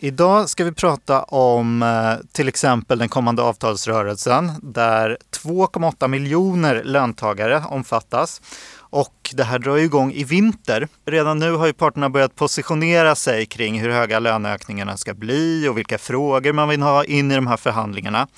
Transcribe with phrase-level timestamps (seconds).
[0.00, 7.64] Idag ska vi prata om eh, till exempel den kommande avtalsrörelsen där 2,8 miljoner löntagare
[7.68, 8.40] omfattas.
[8.76, 10.88] Och det här drar igång i vinter.
[11.06, 15.78] Redan nu har ju parterna börjat positionera sig kring hur höga löneökningarna ska bli och
[15.78, 18.28] vilka frågor man vill ha in i de här förhandlingarna.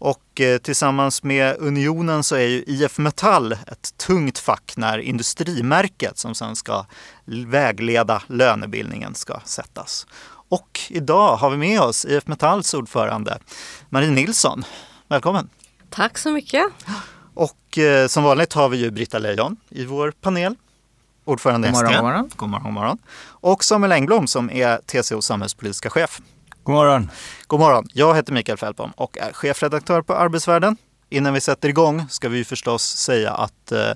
[0.00, 6.18] Och eh, tillsammans med Unionen så är ju IF Metall ett tungt fack när industrimärket
[6.18, 6.86] som sen ska
[7.46, 10.06] vägleda lönebildningen ska sättas.
[10.50, 13.38] Och idag har vi med oss IF Metalls ordförande
[13.88, 14.64] Marie Nilsson.
[15.08, 15.48] Välkommen!
[15.90, 16.66] Tack så mycket!
[17.34, 20.54] Och eh, som vanligt har vi ju Britta Lejon i vår panel.
[21.24, 22.30] Ordförande God morgon, morgon.
[22.36, 22.98] God morgon, god morgon.
[23.22, 26.20] Och Samuel Engblom som är TCO samhällspolitiska chef.
[26.62, 27.10] God morgon.
[27.46, 27.86] God morgon.
[27.92, 30.76] Jag heter Mikael Fältbom och är chefredaktör på Arbetsvärlden.
[31.10, 33.90] Innan vi sätter igång ska vi förstås säga att eh,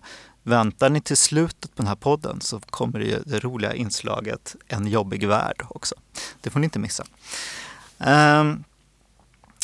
[0.44, 4.56] väntar ni till slutet på den här podden så kommer det, ju det roliga inslaget
[4.68, 5.94] En jobbig värld också.
[6.40, 7.04] Det får ni inte missa.
[7.98, 8.64] Um,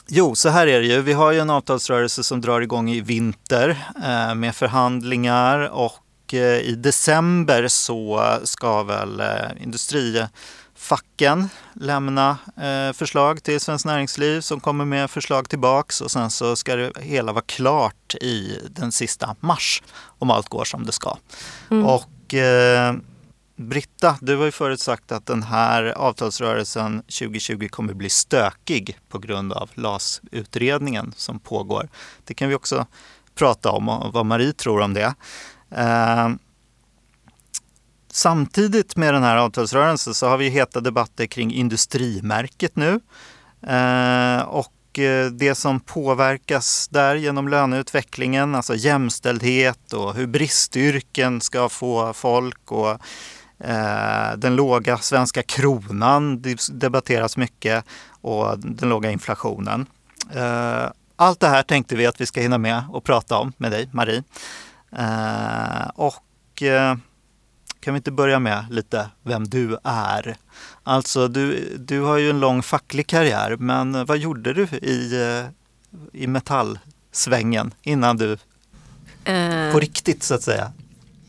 [0.09, 1.03] jo, så här är det ju.
[1.03, 6.41] Vi har ju en avtalsrörelse som drar igång i vinter uh, med förhandlingar och uh,
[6.41, 10.27] i december så ska väl uh, industri
[10.91, 16.57] facken lämna eh, förslag till Svenskt Näringsliv som kommer med förslag tillbaks och sen så
[16.57, 19.83] ska det hela vara klart i den sista mars
[20.19, 21.17] om allt går som det ska.
[21.71, 21.87] Mm.
[21.87, 22.95] Och eh,
[23.57, 29.19] Britta, du har ju förut sagt att den här avtalsrörelsen 2020 kommer bli stökig på
[29.19, 31.89] grund av LAS-utredningen som pågår.
[32.25, 32.87] Det kan vi också
[33.35, 35.15] prata om och vad Marie tror om det.
[35.71, 36.29] Eh,
[38.13, 43.01] Samtidigt med den här avtalsrörelsen så har vi heta debatter kring industrimärket nu.
[43.67, 51.69] Eh, och eh, det som påverkas där genom löneutvecklingen, alltså jämställdhet och hur bristyrken ska
[51.69, 52.91] få folk och
[53.69, 57.85] eh, den låga svenska kronan debatteras mycket
[58.21, 59.87] och den låga inflationen.
[60.35, 63.73] Eh, allt det här tänkte vi att vi ska hinna med och prata om med
[63.73, 64.23] dig, Marie.
[64.97, 66.97] Eh, och eh,
[67.81, 70.37] kan vi inte börja med lite vem du är?
[70.83, 75.25] Alltså, du, du har ju en lång facklig karriär, men vad gjorde du i,
[76.13, 78.33] i metallsvängen innan du
[79.25, 80.73] eh, på riktigt så att säga?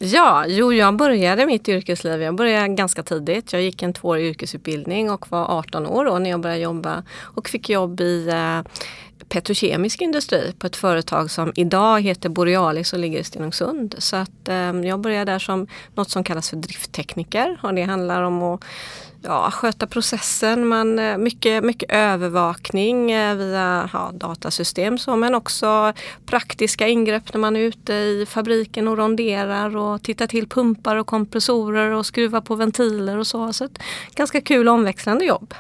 [0.03, 3.53] Ja, jo jag började mitt yrkesliv, jag började ganska tidigt.
[3.53, 7.49] Jag gick en tvåårig yrkesutbildning och var 18 år då när jag började jobba och
[7.49, 8.61] fick jobb i eh,
[9.31, 13.95] petrokemisk industri på ett företag som idag heter Borealis och ligger i Stenungsund.
[13.97, 18.23] Så att eh, jag började där som något som kallas för drifttekniker och det handlar
[18.23, 18.63] om att
[19.21, 25.93] ja, sköta processen, man, eh, mycket, mycket övervakning eh, via ja, datasystem så, men också
[26.25, 31.07] praktiska ingrepp när man är ute i fabriken och ronderar och tittar till pumpar och
[31.07, 33.53] kompressorer och skruvar på ventiler och så.
[33.53, 33.79] Så ett
[34.15, 35.53] ganska kul omväxlande jobb.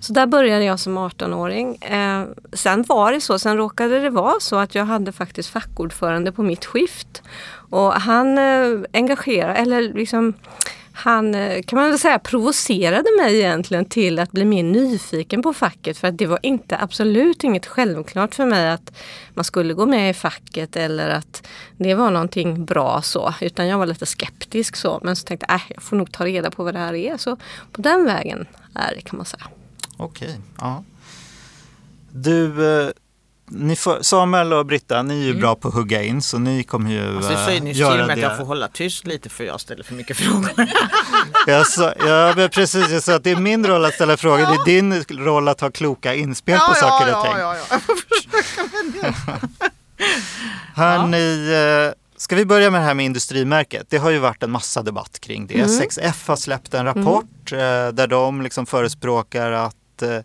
[0.00, 1.76] Så där började jag som 18-åring.
[1.76, 6.32] Eh, sen var det så, sen råkade det vara så att jag hade faktiskt fackordförande
[6.32, 7.22] på mitt skift.
[7.70, 10.34] Och han eh, engagerade, eller liksom
[11.00, 15.54] han eh, kan man väl säga provocerade mig egentligen till att bli mer nyfiken på
[15.54, 18.92] facket för att det var inte absolut inget självklart för mig att
[19.34, 21.46] man skulle gå med i facket eller att
[21.76, 25.56] det var någonting bra så utan jag var lite skeptisk så men så tänkte jag
[25.56, 27.36] äh, jag får nog ta reda på vad det här är så
[27.72, 29.46] på den vägen är det kan man säga.
[29.96, 30.84] Okej, ja.
[32.10, 32.90] Du eh,
[33.50, 35.40] ni får, Samuel och Britta, ni är ju mm.
[35.40, 38.12] bra på att hugga in så ni kommer ju alltså, så är ni göra det.
[38.12, 40.68] att jag får hålla tyst lite för jag ställer för mycket frågor.
[41.46, 44.62] jag sa, ja, precis, jag sa att det är min roll att ställa frågor, ja.
[44.66, 47.32] det är din roll att ha kloka inspel ja, på ja, saker och ting.
[47.38, 49.14] Ja, ja, jag får försöka med det.
[50.80, 51.94] Hörni, ja.
[52.20, 53.86] Ska vi börja med det här med industrimärket?
[53.90, 55.54] Det har ju varit en massa debatt kring det.
[55.54, 55.68] Mm.
[55.68, 57.94] 6F har släppt en rapport mm.
[57.94, 60.18] där de liksom förespråkar att eh,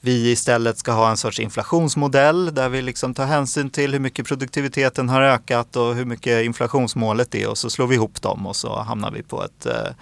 [0.00, 4.26] vi istället ska ha en sorts inflationsmodell där vi liksom tar hänsyn till hur mycket
[4.26, 8.56] produktiviteten har ökat och hur mycket inflationsmålet är och så slår vi ihop dem och
[8.56, 9.92] så hamnar vi på, ett, eh,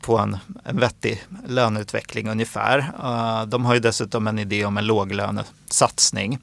[0.00, 2.78] på en, en vettig löneutveckling ungefär.
[2.78, 6.38] Eh, de har ju dessutom en idé om en låglönesatsning.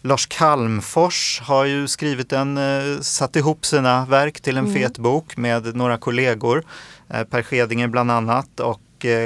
[0.00, 4.74] Lars Kalmfors har ju skrivit en, eh, satt ihop sina verk till en mm.
[4.74, 6.64] fet bok med några kollegor,
[7.30, 8.80] Per Skedingen bland annat, och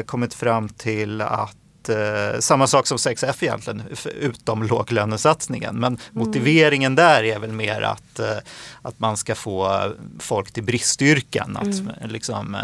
[0.06, 1.56] kommit fram till att
[1.88, 3.82] eh, samma sak som 6F egentligen,
[4.20, 5.76] utom låglönesatsningen.
[5.76, 8.36] Men motiveringen där är väl mer att, eh,
[8.82, 9.82] att man ska få
[10.18, 11.56] folk till bristyrken.
[11.56, 12.60] Att liksom, eh,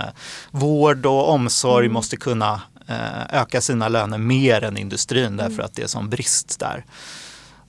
[0.50, 5.82] vård och omsorg måste kunna eh, öka sina löner mer än industrin därför att det
[5.82, 6.84] är sån brist där.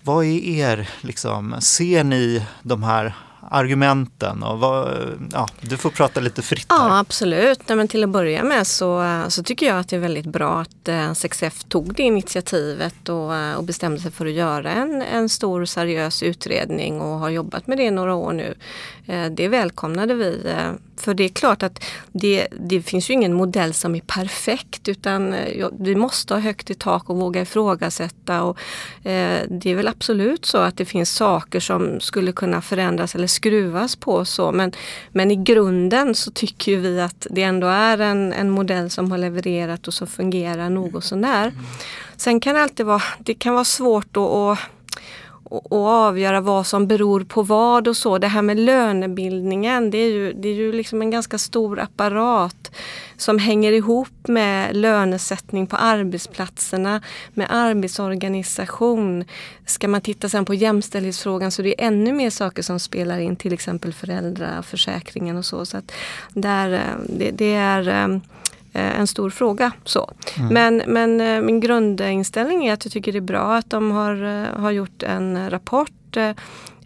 [0.01, 3.15] Vad är er, liksom, ser ni de här
[3.51, 4.43] argumenten?
[4.43, 4.97] Och vad,
[5.33, 6.89] ja, du får prata lite fritt här.
[6.89, 7.59] Ja absolut.
[7.67, 10.61] Nej, men till att börja med så, så tycker jag att det är väldigt bra
[10.61, 15.01] att eh, 6F tog det initiativet och, eh, och bestämde sig för att göra en,
[15.01, 18.55] en stor seriös utredning och har jobbat med det i några år nu.
[19.07, 20.41] Eh, det välkomnade vi.
[20.45, 24.87] Eh, för det är klart att det, det finns ju ingen modell som är perfekt
[24.87, 28.43] utan eh, vi måste ha högt i tak och våga ifrågasätta.
[28.43, 28.57] Och,
[29.07, 33.27] eh, det är väl absolut så att det finns saker som skulle kunna förändras eller
[33.33, 34.25] skruvas på.
[34.25, 34.51] Så.
[34.51, 34.71] Men,
[35.11, 39.17] men i grunden så tycker vi att det ändå är en, en modell som har
[39.17, 41.53] levererat och som fungerar något sånär.
[42.17, 44.59] Sen kan det alltid vara, det kan vara svårt att,
[45.53, 48.17] och, och, avgöra vad som beror på vad och så.
[48.17, 52.71] Det här med lönebildningen, det är ju, det är ju liksom en ganska stor apparat
[53.17, 57.01] som hänger ihop med lönesättning på arbetsplatserna,
[57.33, 59.25] med arbetsorganisation.
[59.65, 63.35] Ska man titta sen på jämställdhetsfrågan så det är ännu mer saker som spelar in,
[63.35, 65.65] till exempel föräldraförsäkringen och så.
[65.65, 65.91] så att
[66.33, 66.79] där, eh,
[67.09, 68.19] det, det är eh,
[68.73, 69.71] en stor fråga.
[69.83, 70.11] Så.
[70.37, 70.53] Mm.
[70.53, 74.23] Men, men eh, min grundinställning är att jag tycker det är bra att de har,
[74.23, 75.89] eh, har gjort en rapport.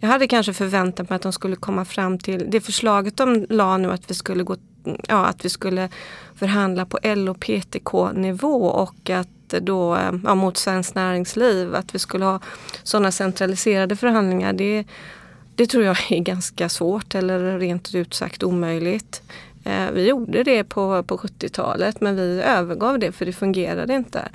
[0.00, 3.76] Jag hade kanske förväntat mig att de skulle komma fram till det förslaget de la
[3.76, 4.56] nu att vi skulle, gå,
[5.08, 5.88] ja, att vi skulle
[6.34, 12.24] förhandla på LO PTK nivå och att då ja, mot Svenskt Näringsliv att vi skulle
[12.24, 12.40] ha
[12.82, 14.52] sådana centraliserade förhandlingar.
[14.52, 14.84] Det,
[15.54, 19.22] det tror jag är ganska svårt eller rent ut sagt omöjligt.
[19.68, 24.28] Eh, vi gjorde det på, på 70-talet men vi övergav det för det fungerade inte.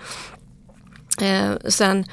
[1.22, 2.06] Eh, sen,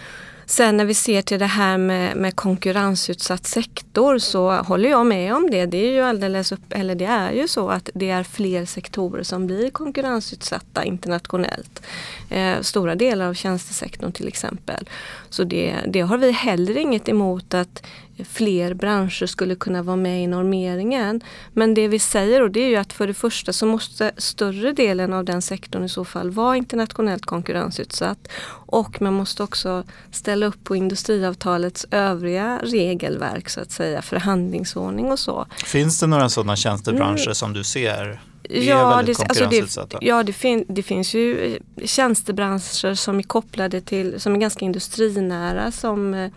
[0.46, 5.34] sen när vi ser till det här med, med konkurrensutsatt sektor så håller jag med
[5.34, 5.66] om det.
[5.66, 9.22] Det är ju alldeles upp, eller det är ju så att det är fler sektorer
[9.22, 11.82] som blir konkurrensutsatta internationellt.
[12.30, 14.88] Eh, stora delar av tjänstesektorn till exempel.
[15.30, 17.82] Så det, det har vi heller inget emot att
[18.24, 21.20] fler branscher skulle kunna vara med i normeringen.
[21.52, 24.72] Men det vi säger och det är ju att för det första så måste större
[24.72, 28.28] delen av den sektorn i så fall vara internationellt konkurrensutsatt.
[28.66, 35.18] Och man måste också ställa upp på industriavtalets övriga regelverk så att säga, förhandlingsordning och
[35.18, 35.46] så.
[35.64, 37.34] Finns det några sådana tjänstebranscher mm.
[37.34, 38.20] som du ser
[38.50, 44.20] ja, det, alltså det, ja det, fin, det, finns ju tjänstebranscher som är kopplade till,
[44.20, 46.30] som är ganska industrinära som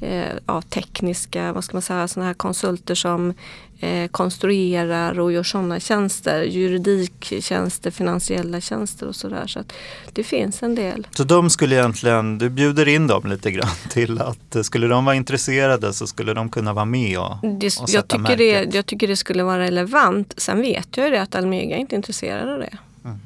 [0.00, 3.34] eh, ja, tekniska, vad ska man säga, sådana här konsulter som
[3.80, 6.42] eh, konstruerar och gör sådana tjänster.
[6.42, 9.46] Juridiktjänster, finansiella tjänster och sådär.
[9.46, 9.72] Så att
[10.12, 11.06] det finns en del.
[11.10, 15.04] Så de skulle egentligen, du bjuder in dem lite grann till att eh, skulle de
[15.04, 18.86] vara intresserade så skulle de kunna vara med och, det, och jag, tycker det, jag
[18.86, 20.34] tycker det skulle vara relevant.
[20.36, 22.78] Sen vet jag ju det att Almega är inte intresserad av det.
[23.04, 23.18] Mm.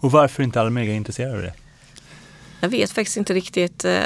[0.00, 1.52] Och varför är inte Almega intresserad av det?
[2.60, 3.84] Jag vet faktiskt inte riktigt.
[3.84, 4.02] Eh,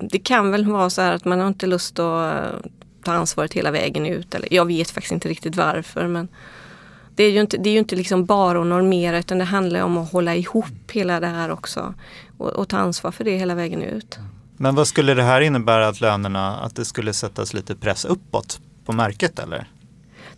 [0.00, 2.70] det kan väl vara så här att man har inte lust att eh,
[3.04, 4.34] ta ansvaret hela vägen ut.
[4.34, 6.06] Eller, jag vet faktiskt inte riktigt varför.
[6.06, 6.28] Men
[7.14, 9.82] det är ju inte, det är ju inte liksom bara att normera utan det handlar
[9.82, 11.94] om att hålla ihop hela det här också.
[12.38, 14.18] Och, och ta ansvar för det hela vägen ut.
[14.56, 18.60] Men vad skulle det här innebära att lönerna, att det skulle sättas lite press uppåt
[18.84, 19.68] på märket eller?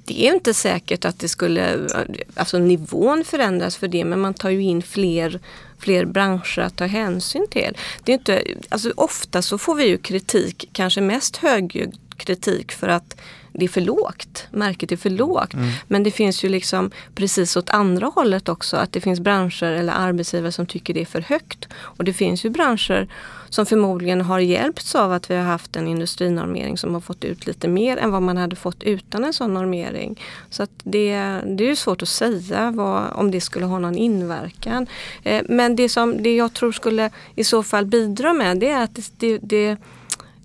[0.05, 1.89] Det är inte säkert att det skulle,
[2.35, 5.41] alltså nivån förändras för det men man tar ju in fler,
[5.79, 7.77] fler branscher att ta hänsyn till.
[8.05, 12.89] Det är inte, alltså ofta så får vi ju kritik, kanske mest högljudd kritik för
[12.89, 13.17] att
[13.53, 14.47] det är för lågt.
[14.51, 15.55] Märket är för lågt.
[15.55, 15.71] Mm.
[15.89, 18.77] Men det finns ju liksom precis åt andra hållet också.
[18.77, 21.69] Att det finns branscher eller arbetsgivare som tycker det är för högt.
[21.75, 23.09] Och det finns ju branscher
[23.53, 27.47] som förmodligen har hjälpts av att vi har haft en industrinormering som har fått ut
[27.47, 30.21] lite mer än vad man hade fått utan en sån normering.
[30.51, 31.13] Så att det,
[31.45, 34.87] det är ju svårt att säga vad, om det skulle ha någon inverkan.
[35.23, 38.85] Eh, men det som det jag tror skulle i så fall bidra med det är
[38.85, 39.77] att det, det, det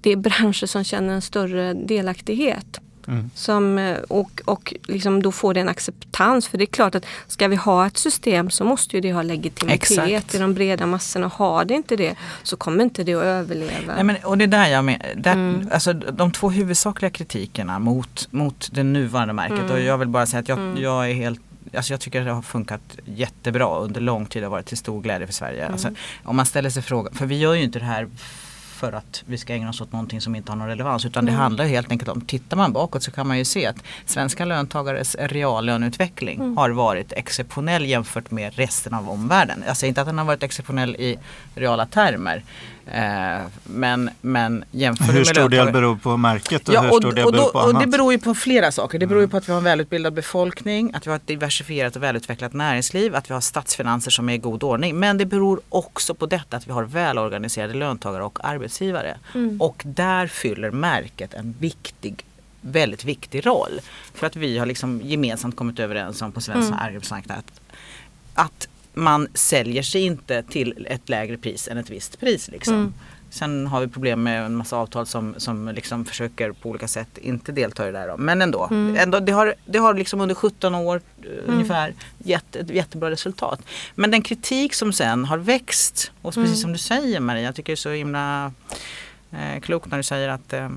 [0.02, 2.80] det är branscher som känner en större delaktighet.
[3.08, 3.30] Mm.
[3.36, 6.48] Som, eh, och och liksom då får det en acceptans.
[6.48, 9.22] För det är klart att ska vi ha ett system så måste ju det ha
[9.22, 10.36] legitimitet Exakt.
[10.36, 11.28] i de breda massorna.
[11.28, 13.96] Har det inte det så kommer inte det att överleva.
[13.96, 15.70] Nej, men, och det är där jag med, där, mm.
[15.72, 19.60] alltså, de två huvudsakliga kritikerna mot, mot det nuvarande märket.
[19.60, 19.72] Mm.
[19.72, 20.84] Och jag vill bara säga att jag, mm.
[20.84, 21.42] jag är helt
[21.76, 25.28] Alltså jag tycker det har funkat jättebra under lång tid och varit till stor glädje
[25.28, 25.62] för Sverige.
[25.62, 25.74] Mm.
[25.74, 25.90] Alltså,
[26.24, 28.08] om man ställer sig frågan, för vi gör ju inte det här
[28.78, 31.06] för att vi ska ägna oss åt någonting som inte har någon relevans.
[31.06, 31.42] Utan det Mm.
[31.42, 34.46] handlar ju helt enkelt om, tittar man bakåt så kan man ju se att svenska
[34.46, 36.58] löntagares reallöneutveckling Mm.
[36.58, 39.64] har varit exceptionell jämfört med resten av omvärlden.
[39.68, 41.18] Jag säger inte att den har varit exceptionell i
[41.56, 42.44] reala termer.
[42.92, 46.96] Eh, men, men jämför Hur med stor del beror på märket och Ja, hur och,
[46.98, 47.92] stor del och, beror då, på och det annat?
[47.92, 49.00] beror ju på flera saker.
[49.00, 51.96] Det beror ju på att vi har en välutbildad befolkning, att vi har ett diversifierat
[51.96, 55.00] och välutvecklat näringsliv, att vi har statsfinanser som är i god ordning.
[55.00, 59.18] Men det beror också på detta att vi har välorganiserade löntagare och arbetsgivare.
[59.36, 59.62] Mm.
[59.62, 62.26] Och där fyller märket en viktig
[62.62, 63.80] väldigt viktig roll.
[64.14, 66.80] För att vi har liksom gemensamt kommit överens om på svensk Mm.
[66.80, 67.62] arbetsmarknad att,
[68.34, 68.68] att
[68.98, 72.48] man säljer sig inte till ett lägre pris än ett visst pris.
[72.48, 72.74] Liksom.
[72.76, 72.94] Mm.
[73.30, 77.18] Sen har vi problem med en massa avtal som, som liksom försöker på olika sätt
[77.18, 78.18] inte delta i det då.
[78.18, 78.96] Men ändå, Mm.
[79.00, 83.60] ändå det har, det har liksom under 17 år eh, ungefär gett ett jättebra resultat.
[83.96, 86.56] Men den kritik som sen har växt, och precis Mm.
[86.58, 88.52] som du säger Maria, jag tycker det är så himla
[89.32, 90.70] eh, klokt när du säger att eh,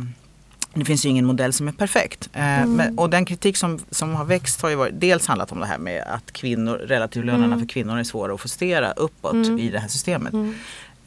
[0.74, 2.30] det finns ju ingen modell som är perfekt.
[2.32, 2.72] Eh, Mm.
[2.76, 5.66] men, och den kritik som, som har växt har ju varit, dels handlat om det
[5.66, 7.60] här med att kvinnor, relativlönerna Mm.
[7.60, 9.58] för kvinnor är svåra att justera uppåt Mm.
[9.58, 10.34] i det här systemet.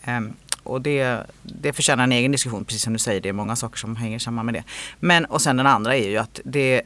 [0.03, 3.21] Ehm, och det, det förtjänar en egen diskussion, precis som du säger.
[3.21, 4.63] Det är många saker som hänger samman med det.
[4.99, 6.81] Men, och sen den andra är ju att det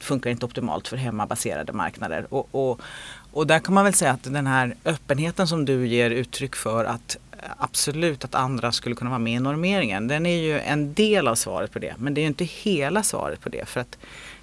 [0.00, 2.26] funkar inte optimalt för hemmabaserade marknader.
[2.30, 2.80] Och, och,
[3.32, 6.84] och där kan man väl säga att den här öppenheten som du ger uttryck för
[6.84, 7.16] att
[7.58, 10.08] absolut att andra skulle kunna vara med i normeringen.
[10.08, 11.94] Den är ju en del av svaret på det.
[11.98, 13.68] Men det är ju inte hela svaret på det.
[13.68, 13.98] För att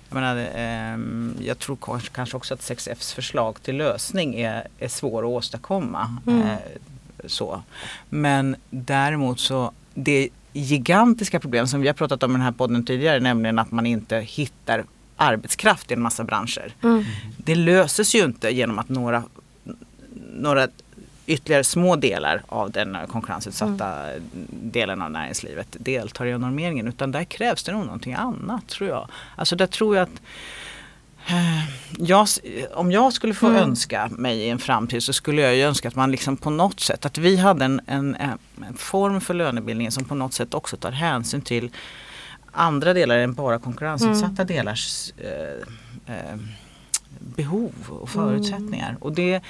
[0.10, 4.88] jag, menar, ehm, jag tror kanske, kanske också att 6Fs förslag till lösning är, är
[4.88, 6.18] svår att åstadkomma.
[6.28, 6.42] Mm.
[6.42, 6.58] Eh,
[7.26, 7.62] så.
[8.10, 12.86] Men däremot så det gigantiska problem som vi har pratat om i den här podden
[12.86, 16.74] tidigare, nämligen att man inte hittar arbetskraft i en massa branscher.
[16.84, 17.04] Mm.
[17.38, 19.24] Det löses ju inte genom att några,
[20.34, 20.68] några
[21.26, 24.06] ytterligare små delar av den konkurrensutsatta
[24.50, 29.08] delen av näringslivet deltar i normeringen utan där krävs det nog någonting annat tror jag.
[29.36, 30.22] Alltså där tror jag att
[31.30, 31.64] eh,
[31.98, 32.28] jag,
[32.74, 33.62] om jag skulle få Mm.
[33.62, 36.80] önska mig i en framtid så skulle jag ju önska att man liksom på något
[36.80, 40.78] sätt, att vi hade en, en, en form för lönebildningen som på något sätt också
[40.78, 41.70] tar hänsyn till
[42.52, 46.38] andra delar än bara konkurrensutsatta delars eh, eh,
[47.20, 48.98] behov och förutsättningar.
[49.00, 49.42] Och det,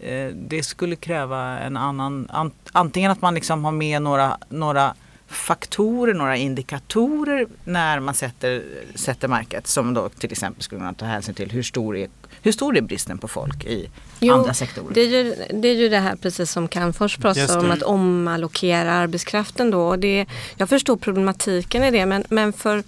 [0.00, 2.28] Eh, det skulle kräva en annan,
[2.72, 4.94] antingen att man liksom har med några, några
[5.26, 8.64] faktorer, några indikatorer när man sätter,
[8.94, 12.08] sätter market som då till exempel skulle kunna ta hänsyn till hur stor är,
[12.42, 14.94] hur stor är bristen på folk i Jo, andra sektorer.
[14.94, 17.82] Det är, ju, det är ju det här precis som Calmfors Just pratar om att
[17.82, 19.88] omallokera arbetskraften då.
[19.88, 22.82] Och det, jag förstår problematiken i det men, men för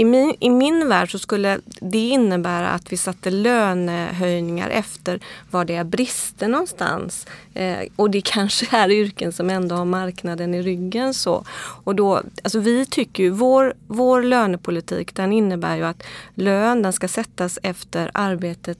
[0.00, 5.20] i min, I min värld så skulle det innebära att vi satte lönehöjningar efter
[5.50, 7.26] var det är brister någonstans.
[7.54, 11.14] Eh, och det kanske är yrken som ändå har marknaden i ryggen.
[11.14, 11.44] så.
[11.84, 16.02] Och då, alltså vi tycker ju, vår, vår lönepolitik den innebär ju att
[16.34, 18.10] lön den ska sättas efter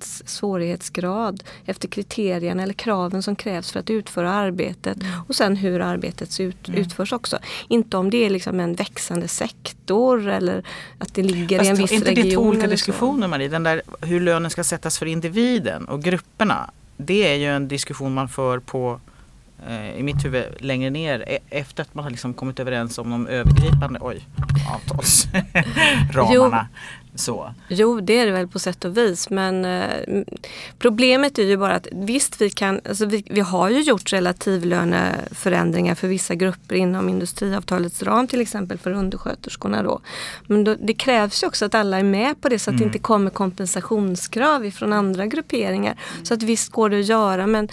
[0.01, 5.81] arbetets svårighetsgrad, efter kriterierna eller kraven som krävs för att utföra arbetet och sen hur
[5.81, 7.39] arbetet ut, utförs också.
[7.69, 10.63] Inte om det är liksom en växande sektor eller
[10.99, 12.29] att det ligger i en Fast viss inte region.
[12.29, 13.49] det två olika diskussioner Marie?
[13.49, 16.71] Den där hur lönen ska sättas för individen och grupperna.
[16.97, 19.01] Det är ju en diskussion man för på
[19.69, 23.11] eh, i mitt huvud längre ner e- efter att man har liksom kommit överens om
[23.11, 24.27] de övergripande oj,
[24.75, 26.69] avtalsramarna.
[27.15, 27.55] Så.
[27.69, 29.31] Jo, det är det väl på sätt och vis.
[29.31, 30.25] Men eh,
[30.79, 35.95] problemet är ju bara att visst, vi, kan, alltså vi, vi har ju gjort relativlöneförändringar
[35.95, 39.83] för vissa grupper inom industriavtalets ram, till exempel för undersköterskorna.
[39.83, 40.01] Då.
[40.47, 42.85] Men då, det krävs ju också att alla är med på det så att det
[42.85, 45.97] inte kommer kompensationskrav ifrån andra grupperingar.
[46.23, 47.69] Så att visst går det att göra men,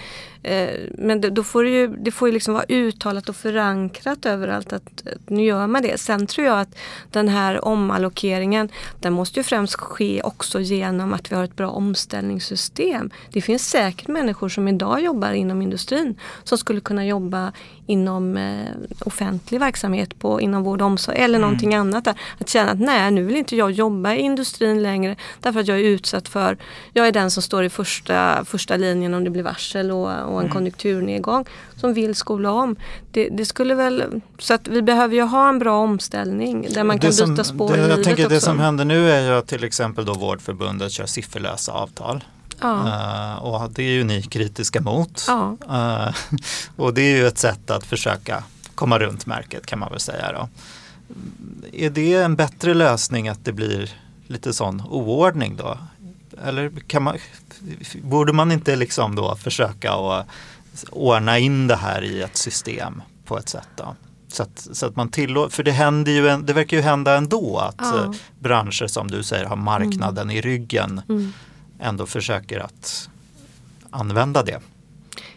[0.48, 4.26] Eh, men det, då får det, ju, det får ju liksom vara uttalat och förankrat
[4.26, 6.00] överallt att, att nu gör man det.
[6.00, 6.78] Sen tror jag att
[7.12, 11.70] den här omallokeringen den måste ju främst ske också genom att vi har ett bra
[11.70, 13.10] omställningssystem.
[13.32, 17.52] Det finns säkert människor som idag jobbar inom industrin som skulle kunna jobba
[17.88, 18.66] inom eh,
[19.06, 22.06] offentlig verksamhet på, inom vård och omsorg eller någonting annat.
[22.06, 22.16] Där.
[22.40, 25.80] Att känna att nej, nu vill inte jag jobba i industrin längre därför att jag
[25.80, 26.58] är utsatt för,
[26.94, 30.42] jag är den som står i första, första linjen om det blir varsel och, och
[30.42, 32.76] en konjunkturnedgång som vill skola om.
[33.12, 37.00] Det, det skulle väl, så att vi behöver ju ha en bra omställning där man
[37.00, 38.36] kan Det byta som, spår det, i Jag livet tänker också.
[38.36, 42.24] det som händer nu är ju att till exempel då Vårdförbundet kör sifferlösa avtal.
[42.62, 42.88] Ja.
[42.88, 45.26] Eh, och det är ju ni kritiska mot.
[45.28, 45.58] Ja.
[45.70, 46.16] Eh,
[46.76, 48.44] och det är ju ett sätt att försöka
[48.76, 50.50] komma runt märket kan man väl säga då.
[51.74, 53.92] Är det en bättre lösning att det blir
[54.28, 55.78] lite sån oordning då?
[56.46, 57.18] Eller kan man,
[58.04, 60.26] borde man inte liksom då försöka att
[60.92, 63.96] ordna in det här i ett system på ett sätt då?
[64.28, 67.18] Så att, så att man tillåter, för det händer ju, en, det verkar ju hända
[67.18, 68.14] ändå att Ja.
[68.40, 71.34] branscher som du säger har marknaden i ryggen Mm.
[71.80, 73.10] Ändå försöker att
[73.90, 74.60] använda det.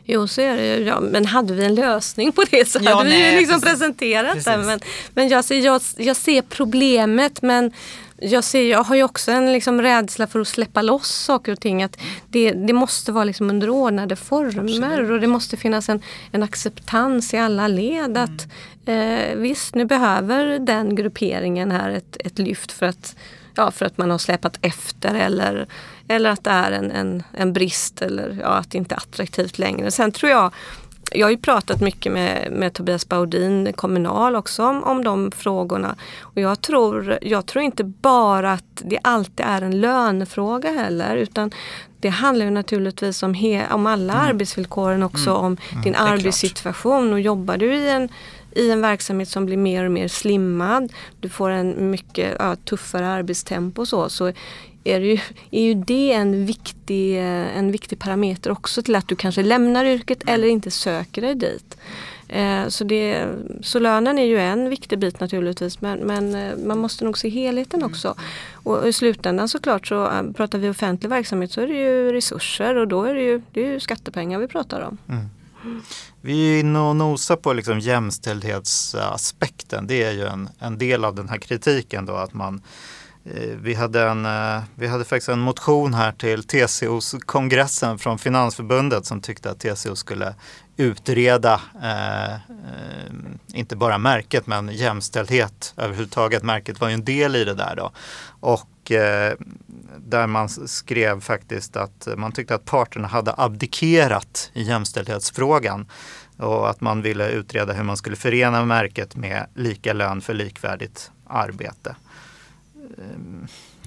[0.04, 0.84] Jo, så är det ju.
[0.84, 3.60] Ja, men hade vi en lösning på det så Ja, hade vi nej, ju liksom
[3.60, 3.78] precis.
[3.78, 4.32] presenterat.
[4.32, 4.66] Precis.
[4.66, 4.80] Men,
[5.14, 7.72] men jag, ser, jag, jag ser problemet men
[8.20, 11.60] jag, ser, jag har ju också en liksom rädsla för att släppa loss saker och
[11.60, 11.82] ting.
[11.82, 16.42] Att det, det måste vara liksom under ordnade former och det måste finnas en, en
[16.42, 18.16] acceptans i alla led.
[18.16, 18.48] Att,
[18.86, 23.16] eh, visst, nu behöver den grupperingen här ett, ett lyft för att,
[23.54, 25.66] ja, för att man har släpat efter eller,
[26.10, 29.58] eller att det är en, en, en brist eller ja, att det inte är attraktivt
[29.58, 29.90] längre.
[29.90, 30.52] Sen tror jag
[31.12, 35.96] jag har ju pratat mycket med, med Tobias Baudin, Kommunal också, om, om de frågorna.
[36.20, 41.50] Och jag tror, jag tror inte bara att det alltid är en lönefråga heller, utan
[42.00, 46.08] det handlar ju naturligtvis om, he, om alla arbetsvillkoren också, om din det är klart.
[46.10, 47.12] arbetssituation.
[47.12, 48.08] Och jobbar du i en,
[48.52, 53.08] i en verksamhet som blir mer och mer slimmad, du får en mycket ja, tuffare
[53.08, 54.32] arbetstempo och så, så
[54.84, 55.18] är, det ju,
[55.50, 59.84] är ju det en viktig, eh, en viktig parameter också till att du kanske lämnar
[59.84, 61.76] yrket eller inte söker dig dit.
[62.28, 63.26] Eh, Så, det,
[63.62, 67.28] så lönen är ju en viktig bit naturligtvis men, men eh, man måste nog se
[67.28, 68.14] helheten också.
[68.52, 72.88] Och i slutändan såklart så pratar vi offentlig verksamhet så är det ju resurser och
[72.88, 74.98] då är det ju, det är ju skattepengar vi pratar om.
[76.20, 79.86] Vi är inne och nosar på liksom jämställdhetsaspekten.
[79.86, 82.62] Det är ju en, en del av den här kritiken då att man
[83.24, 88.18] Eh, vi hade, en, eh, vi hade faktiskt en motion här till TCOs kongressen från
[88.18, 90.34] Finansförbundet som tyckte att TCO skulle
[90.76, 92.38] utreda, eh, eh,
[93.52, 96.42] inte bara märket men jämställdhet överhuvudtaget.
[96.42, 97.92] Märket var ju en del i det där då.
[98.40, 99.34] Och eh,
[99.98, 105.86] där man skrev faktiskt att man tyckte att parterna hade abdikerat i jämställdhetsfrågan
[106.36, 111.10] och att man ville utreda hur man skulle förena märket med lika lön för likvärdigt
[111.26, 111.96] arbete.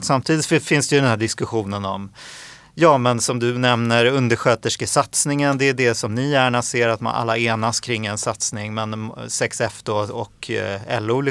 [0.01, 2.11] Samtidigt fi- finns det ju den här diskussionen om
[2.75, 7.15] Ja men som du nämner undersköterskesatsningen, det är det som ni gärna ser att man
[7.15, 8.73] alla enas kring en satsning.
[8.73, 11.23] Men 6F då och eh, LO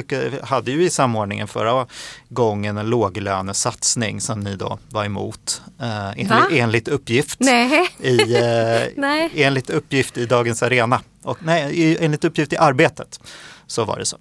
[0.43, 1.87] hade ju i samordningen förra
[2.29, 5.61] gången en låglönesatsning som ni då var emot.
[5.79, 6.13] Eh, Va?
[6.17, 7.89] enligt, enligt uppgift Nej.
[7.99, 9.29] i, eh, Nej.
[9.35, 11.01] enligt uppgift i Dagens Arena.
[11.23, 13.19] Och, nej, enligt uppgift i Arbetet.
[13.67, 14.17] Så var det så.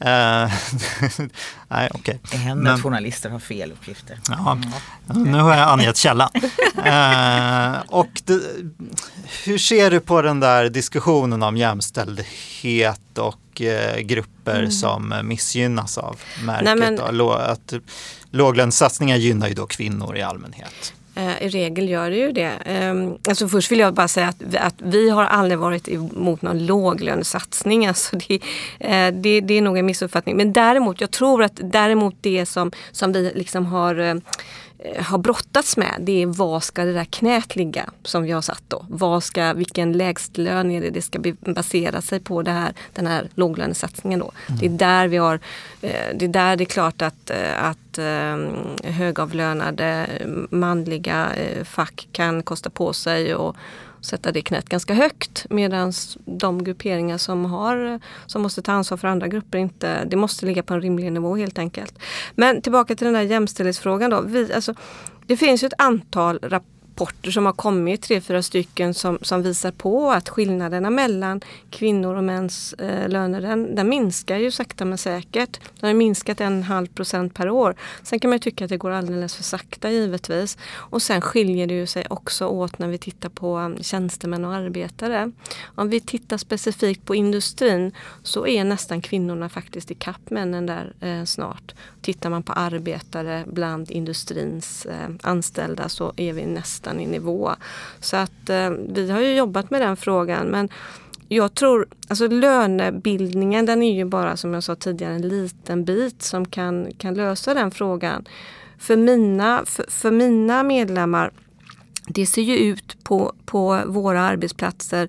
[0.00, 0.52] Eh,
[1.68, 2.20] nej, okej.
[2.30, 4.20] Det händer Men- att journalister har fel uppgifter.
[4.28, 4.58] Ja,
[5.14, 6.30] nu har jag angett källan.
[6.84, 8.40] Eh, och det,
[9.44, 15.98] hur ser du på den där diskussionen om jämställdhet och eh, grupper som eh, missgynnas
[15.98, 16.64] av märket?
[16.64, 17.10] Nej, men- då?
[17.10, 17.72] Lå, att
[18.30, 20.92] låglönesatsningar gynnar ju då kvinnor i allmänhet.
[21.18, 22.52] Eh, I regel gör det ju det.
[22.64, 26.42] Ehm, alltså först vill jag bara säga att, vi- att vi har aldrig varit emot
[26.42, 27.86] någon låglönesatsning.
[27.86, 28.34] Alltså det,
[28.80, 30.36] eh, det, det är nog en missuppfattning.
[30.36, 34.14] Men däremot, jag tror att däremot det som, som vi liksom har eh,
[34.98, 38.62] har brottats med det är vad ska det där knät ligga som vi har satt
[38.68, 38.86] då.
[38.88, 43.28] Vad ska, vilken lägstlön är det det ska basera sig på det här, den här
[43.34, 44.32] låglönesatsningen då.
[44.60, 45.34] Det är där vi har,
[45.80, 48.36] eh, det är där det är klart att, eh, att eh,
[48.92, 50.06] högavlönade
[50.50, 53.56] manliga eh, fack kan kosta på sig och
[54.00, 55.92] sätta det knät ganska högt medan
[56.24, 60.62] de grupperingar som, har, som måste ta ansvar för andra grupper inte, det måste ligga
[60.62, 61.98] på en rimlig nivå helt enkelt.
[62.34, 64.20] Men tillbaka till den där jämställdhetsfrågan då.
[64.20, 64.74] Vi, alltså,
[65.26, 66.77] det finns ju ett antal rapporter
[67.32, 72.24] som har kommit, tre, fyra stycken som, som visar på att skillnaderna mellan kvinnor och
[72.24, 75.60] mäns eh, löner den, den minskar ju sakta men säkert.
[75.80, 77.74] Den har minskat en halv procent per år.
[78.02, 80.58] Sen kan man ju tycka att det går alldeles för sakta givetvis.
[80.74, 84.54] Och sen skiljer det ju sig också åt när vi tittar på um, tjänstemän och
[84.54, 85.32] arbetare.
[85.64, 90.92] Om vi tittar specifikt på industrin så är nästan kvinnorna faktiskt i kapp männen där
[91.00, 91.74] eh, snart.
[92.00, 97.52] Tittar man på arbetare bland industrins eh, anställda så är vi nästan i nivå.
[98.00, 100.68] Så att eh, vi har ju jobbat med den frågan men
[101.28, 106.22] jag tror, alltså lönebildningen den är ju bara som jag sa tidigare en liten bit
[106.22, 108.24] som kan, kan lösa den frågan.
[108.78, 111.32] För mina, för, för mina medlemmar,
[112.06, 115.08] det ser ju ut på, på våra arbetsplatser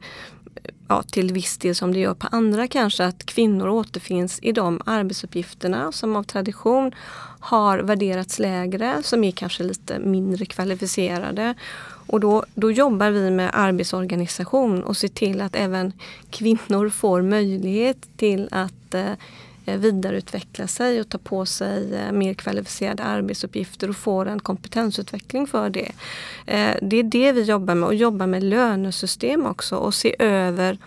[0.87, 4.81] ja, till viss del som det gör på andra kanske, att kvinnor återfinns i de
[4.85, 6.91] arbetsuppgifterna som av tradition
[7.39, 11.55] har värderats lägre, som är kanske lite mindre kvalificerade.
[12.09, 15.93] Och då, då jobbar vi med arbetsorganisation och ser till att även
[16.29, 19.13] kvinnor får möjlighet till att eh,
[19.77, 25.69] vidareutveckla sig och ta på sig eh, mer kvalificerade arbetsuppgifter och får en kompetensutveckling för
[25.69, 25.91] det.
[26.45, 30.77] Eh, det är det vi jobbar med och jobbar med lönesystem också och se över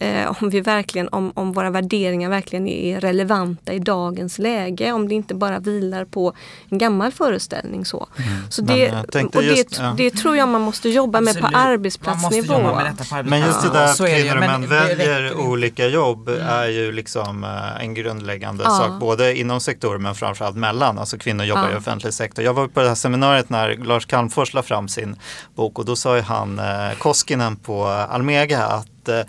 [0.00, 4.92] eh, om, vi verkligen, om, om våra värderingar verkligen är relevanta i dagens läge.
[4.92, 6.32] Om det inte bara vilar på
[6.68, 7.84] en gammal föreställning.
[7.84, 8.50] Så, Mm.
[8.50, 8.92] så det,
[9.34, 9.94] och det, just- ja.
[9.96, 11.52] det tror jag man måste jobba med på Absolut.
[11.52, 12.36] Man arbetsplatsnivå.
[12.36, 15.86] måste jobba med detta på Men just det där Ja, kvinnor och män väljer olika
[15.86, 18.70] jobb är ju liksom eh, en grundläggande Ja.
[18.70, 20.98] sak, både inom sektorer men framförallt mellan.
[20.98, 21.74] Alltså kvinnor jobbar Ja.
[21.74, 22.44] i offentlig sektor.
[22.44, 25.16] Jag var på det här seminariet när Lars Calmfors la fram sin
[25.54, 26.64] bok och då sa ju han, eh,
[26.98, 29.20] Koskinen på Almega, att eh,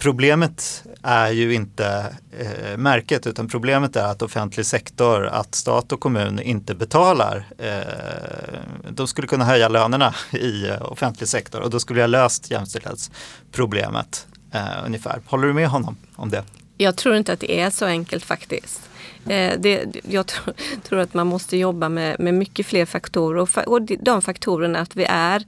[0.00, 6.00] Problemet är ju inte eh, märket utan problemet är att offentlig sektor, att stat och
[6.00, 7.46] kommun inte betalar.
[7.58, 7.70] Eh,
[8.90, 14.26] de skulle kunna höja lönerna i eh, offentlig sektor och då skulle jag löst jämställdhetsproblemet
[14.52, 15.20] eh, ungefär.
[15.26, 16.44] Håller du med honom om det?
[16.76, 18.80] Jag tror inte att det är så enkelt faktiskt.
[19.28, 20.54] Eh, det, jag tror,
[20.88, 24.78] tror att man måste jobba med, med mycket fler faktorer och, fa- och de faktorerna
[24.78, 25.44] att vi är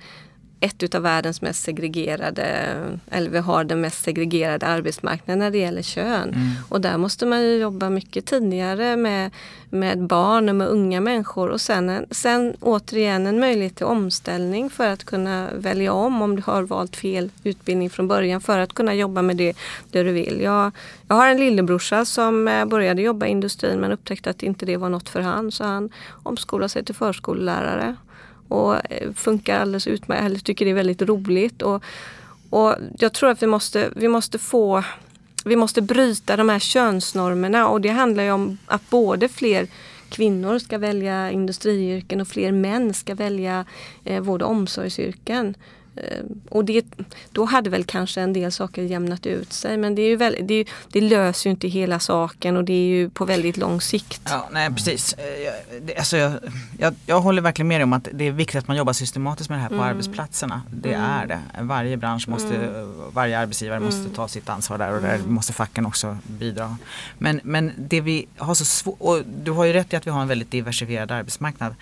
[0.63, 2.75] ett utav världens mest segregerade,
[3.11, 6.35] eller vi har den mest segregerade arbetsmarknaden när det gäller kön.
[6.69, 9.31] Och där måste man ju jobba mycket tidigare med,
[9.71, 14.71] med barn och med unga människor och sen, en- sen återigen en möjlighet till omställning
[14.71, 18.73] för att kunna välja om om du har valt fel utbildning från början för att
[18.73, 19.57] kunna jobba med det,
[19.91, 20.41] det du vill.
[20.41, 20.73] Jag,
[21.09, 24.77] jag har en lillebrorsa som eh, började jobba i industrin men upptäckte att inte det
[24.77, 25.91] var något för han så han
[26.23, 27.97] omskolade sig till förskollärare
[28.53, 31.63] och eh, funkar alldeles utmärkt, eller tycker det är väldigt roligt.
[31.63, 31.85] Och,
[32.51, 34.85] och jag tror att vi måste, vi måste få
[35.45, 39.67] vi måste bryta de här könsnormerna och det handlar ju om att både fler
[40.09, 43.65] kvinnor ska välja industriyrken och fler män ska välja
[44.05, 45.55] eh, vård och omsorgsyrken.
[45.97, 46.85] Eh, och det,
[47.33, 50.37] då hade väl kanske en del saker jämnat ut sig men det, är ju väl,
[50.43, 53.81] det, är det löser ju inte hela saken och det är ju på väldigt lång
[53.81, 54.21] sikt.
[54.25, 55.13] Ja, nej precis.
[55.13, 56.33] Eh, jag- det- Alltså, jag,
[56.79, 59.51] jag, jag håller verkligen med dig om att det är viktigt att man jobbar systematiskt
[59.51, 59.87] med det här på Mm.
[59.87, 60.63] arbetsplatserna.
[60.71, 61.41] Det är det.
[61.61, 66.19] Varje bransch måste, varje arbetsgivare måste ta sitt ansvar där och där måste facken också
[66.27, 66.77] bidra.
[67.19, 70.11] Men, men det vi har så svårt, och du har ju rätt i att vi
[70.11, 71.75] har en väldigt diversifierad arbetsmarknad.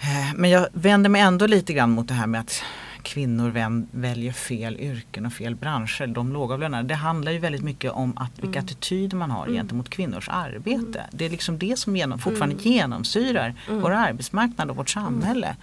[0.00, 2.62] Eh, Men jag vänder mig ändå lite grann mot det här med att
[3.02, 3.50] kvinnor
[3.96, 6.88] väljer fel yrken och fel branscher, de lågavlönade.
[6.88, 11.06] Det handlar ju väldigt mycket om att, vilka attityder man har gentemot kvinnors arbete.
[11.12, 15.56] Det är liksom det som genom, fortfarande genomsyrar vår arbetsmarknad och vårt samhälle.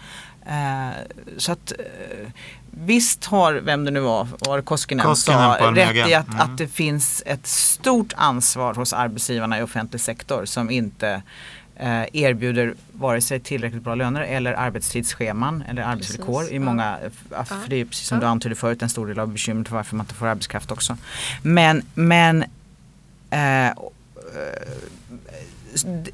[0.45, 0.89] Eh,
[1.37, 2.31] så att eh,
[2.71, 6.39] visst har, vem det nu var, var Koskinen, Koskinen sa rätt i att, Mm.
[6.39, 11.21] att det finns ett stort ansvar hos arbetsgivarna i offentlig sektor som inte
[12.13, 16.61] erbjuder vare sig tillräckligt bra löner eller arbetstidsscheman eller arbetsvillkor Precis, i ja.
[16.61, 16.97] många,
[17.31, 17.43] ja.
[17.43, 19.95] för det är precis som du antydde förut en stor del av bekymret för varför
[19.95, 20.97] man inte får arbetskraft också.
[21.41, 22.43] Men, men
[23.29, 23.73] eh, eh,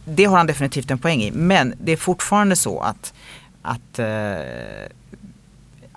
[0.06, 1.32] det har han definitivt en poäng i.
[1.32, 3.14] Men det är fortfarande så att,
[3.62, 4.06] att eh,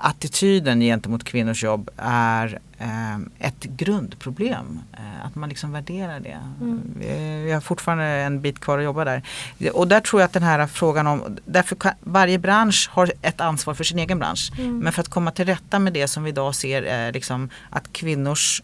[0.01, 4.81] attityden gentemot kvinnors jobb är eh, ett grundproblem.
[4.93, 6.39] Eh, att man liksom värderar det.
[6.99, 9.23] Vi, vi har fortfarande en bit kvar att jobba där.
[9.73, 13.41] Och där tror jag att den här frågan om, därför kan, varje bransch har ett
[13.41, 14.53] ansvar för sin egen bransch.
[14.59, 17.93] Men för att komma till rätta med det som vi idag ser är liksom att
[17.93, 18.63] kvinnors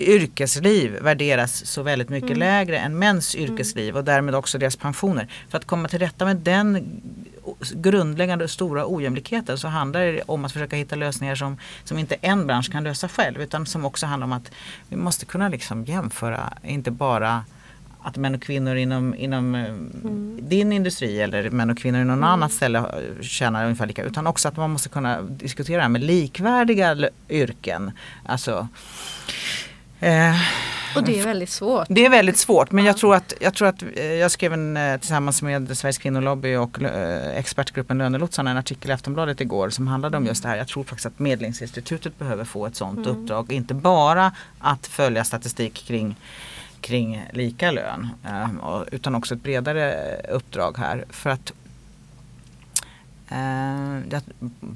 [0.00, 5.28] yrkesliv värderas så väldigt mycket lägre än mäns yrkesliv och därmed också deras pensioner.
[5.48, 6.86] För att komma till rätta med den
[7.74, 12.46] grundläggande stora ojämlikheten så handlar det om att försöka hitta lösningar som, som inte en
[12.46, 14.50] bransch kan lösa själv utan som också handlar om att
[14.88, 17.44] vi måste kunna liksom jämföra, inte bara
[18.02, 19.74] att män och kvinnor inom, inom eh,
[20.42, 24.26] din industri eller män och kvinnor inom någon annat ställe eh, tjänar ungefär lika utan
[24.26, 27.92] också att man måste kunna diskutera det här med likvärdiga yrken.
[28.26, 28.68] Alltså,
[30.00, 30.34] eh,
[30.96, 31.86] Och det är väldigt svårt.
[31.90, 34.76] det är väldigt svårt men jag tror att, jag, tror att eh, jag skrev en,
[34.76, 39.88] eh, tillsammans med Sveriges kvinnolobby och eh, expertgruppen Lönelotsarna en artikel i Aftonbladet igår som
[39.88, 40.56] handlade om just det här.
[40.56, 43.52] Jag tror faktiskt att Medlingsinstitutet behöver få ett sådant uppdrag.
[43.52, 46.16] Inte bara att följa statistik kring
[46.80, 48.08] kring lika lön
[48.90, 51.52] utan också ett bredare uppdrag här för att
[54.10, 54.22] jag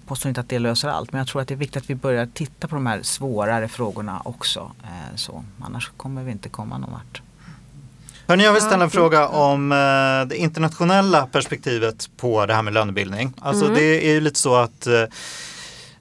[0.06, 1.94] påstår inte att det löser allt men jag tror att det är viktigt att vi
[1.94, 4.72] börjar titta på de här svårare frågorna också.
[4.82, 5.44] Eh, så.
[5.60, 7.22] Annars kommer vi inte komma någon vart.
[8.26, 12.74] Hörni, jag vill ställa en fråga om eh, det internationella perspektivet på det här med
[12.74, 13.32] lönebildning.
[13.40, 14.86] Alltså det är ju lite så att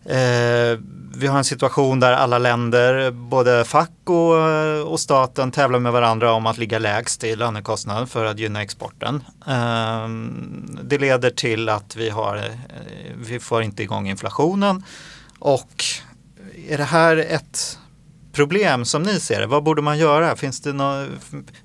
[0.06, 0.80] eh,
[1.16, 6.34] vi har en situation där alla länder, både fack och, och staten tävlar med varandra
[6.34, 9.24] om att ligga lägst i lönekostnad för att gynna exporten.
[9.48, 10.08] Eh,
[10.84, 12.44] det leder till att vi, har, eh,
[13.16, 14.84] vi får inte igång inflationen
[15.40, 15.84] och
[16.70, 17.80] är det här ett
[18.34, 19.48] problem som ni ser det?
[19.48, 20.36] Vad borde man göra?
[20.36, 21.06] Finns det, no,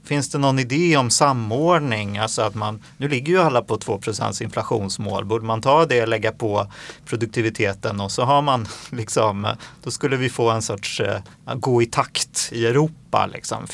[0.05, 2.19] finns det någon idé om samordning?
[2.19, 5.25] Alltså att man, nu ligger ju alla på 2% inflationsmål.
[5.25, 6.73] Borde man ta det och lägga på
[7.07, 9.47] produktiviteten och så har man liksom,
[9.83, 13.27] då skulle vi få en sorts uh, gå i takt i Europa.
[13.27, 13.67] Liksom.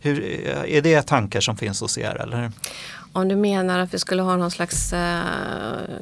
[0.00, 0.22] Hur,
[0.66, 2.16] är det tankar som finns hos er?
[2.20, 2.52] Eller?
[3.12, 5.20] Om du menar att vi skulle ha någon slags eh,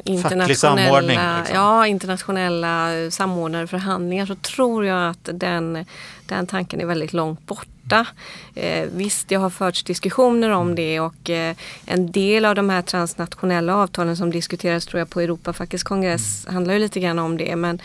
[0.05, 1.55] internationella, liksom.
[1.55, 5.85] ja, internationella samordnade förhandlingar så tror jag att den,
[6.27, 8.07] den tanken är väldigt långt borta.
[8.55, 12.83] Eh, visst, det har förts diskussioner om det och eh, en del av de här
[12.83, 17.57] transnationella avtalen som diskuteras tror jag på Europafackets kongress handlar ju lite grann om det.
[17.57, 17.81] Men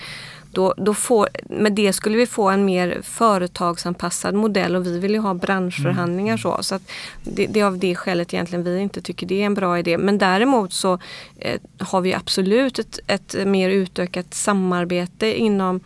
[0.51, 5.11] då, då får, med det skulle vi få en mer företagsanpassad modell och vi vill
[5.11, 6.33] ju ha branschförhandlingar.
[6.33, 6.37] Mm.
[6.37, 6.79] Så, så
[7.23, 9.97] det, det, är av det skälet egentligen vi inte tycker det är en bra idé.
[9.97, 10.99] Men däremot så
[11.37, 15.79] eh, har vi absolut ett, ett mer utökat samarbete inom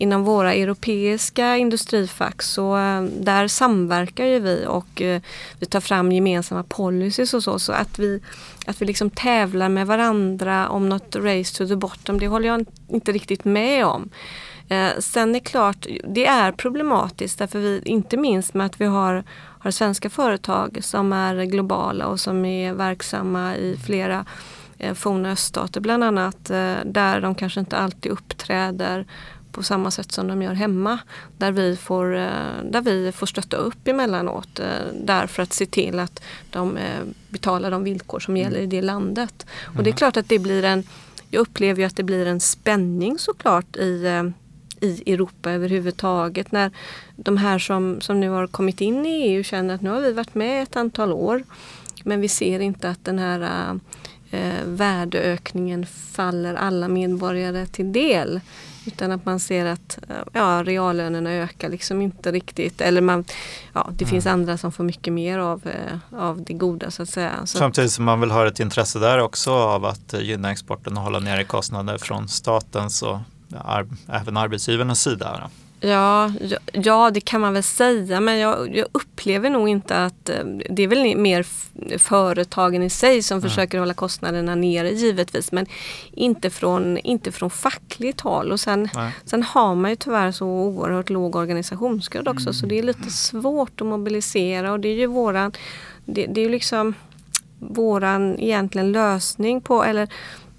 [0.00, 5.22] inom våra europeiska industrifack så eh, där samverkar ju vi och eh,
[5.58, 7.58] vi tar fram gemensamma policies och så.
[7.58, 8.20] Så att vi,
[8.66, 12.64] att vi liksom tävlar med varandra om något race to the bottom, det håller jag
[12.88, 14.08] inte riktigt med om.
[14.68, 18.84] Eh, sen är det klart, det är problematiskt därför vi, inte minst med att vi
[18.84, 19.24] har,
[19.58, 24.24] har svenska företag som är globala och som är verksamma i flera
[24.94, 26.44] forna öststater bland annat,
[26.84, 29.06] där de kanske inte alltid uppträder
[29.58, 30.98] på samma sätt som de gör hemma.
[31.38, 34.58] Där vi får, eh, där vi får stötta upp emellanåt.
[34.58, 38.66] Eh, där för att se till att de eh, betalar de villkor som gäller i
[38.66, 39.46] det landet.
[39.66, 39.96] Och det är mm.
[39.96, 40.84] klart att det blir en,
[41.30, 44.32] jag upplever ju att det blir en spänning såklart i
[44.80, 46.52] i Europa överhuvudtaget.
[46.52, 46.70] När
[47.16, 50.12] de här som, som nu har kommit in i EU känner att nu har vi
[50.12, 51.42] varit med ett antal år
[52.04, 53.70] men vi ser inte att den här
[54.30, 58.40] eh, värdeökningen faller alla medborgare till del.
[58.88, 59.98] Utan att man ser att
[60.32, 62.80] ja, reallönerna ökar liksom inte riktigt.
[62.80, 63.24] Eller man,
[63.72, 64.10] ja, det mm.
[64.10, 67.32] finns andra som får mycket mer av, eh, av det goda så att säga.
[67.46, 71.02] Så Samtidigt som man vill ha ett intresse där också av att gynna exporten och
[71.02, 75.40] hålla nere kostnader från statens och ja, även arbetsgivarnas sida.
[75.42, 75.67] Då.
[75.80, 76.32] Ja,
[76.72, 80.82] ja, det kan man väl säga men jag, jag, upplever nog inte att eh, det
[80.82, 81.46] är väl mer
[81.98, 83.50] företagen i sig som mm.
[83.50, 85.66] försöker hålla kostnaderna nere givetvis men
[86.12, 88.88] inte från, inte från fackligt håll och sen,
[89.24, 92.54] sen har man ju tyvärr så oerhört låg organisationsgrad också mm.
[92.54, 95.52] så det är lite svårt att mobilisera och det är ju våran,
[96.04, 96.94] det, det är ju liksom
[97.58, 100.08] våran egentligen lösning på eller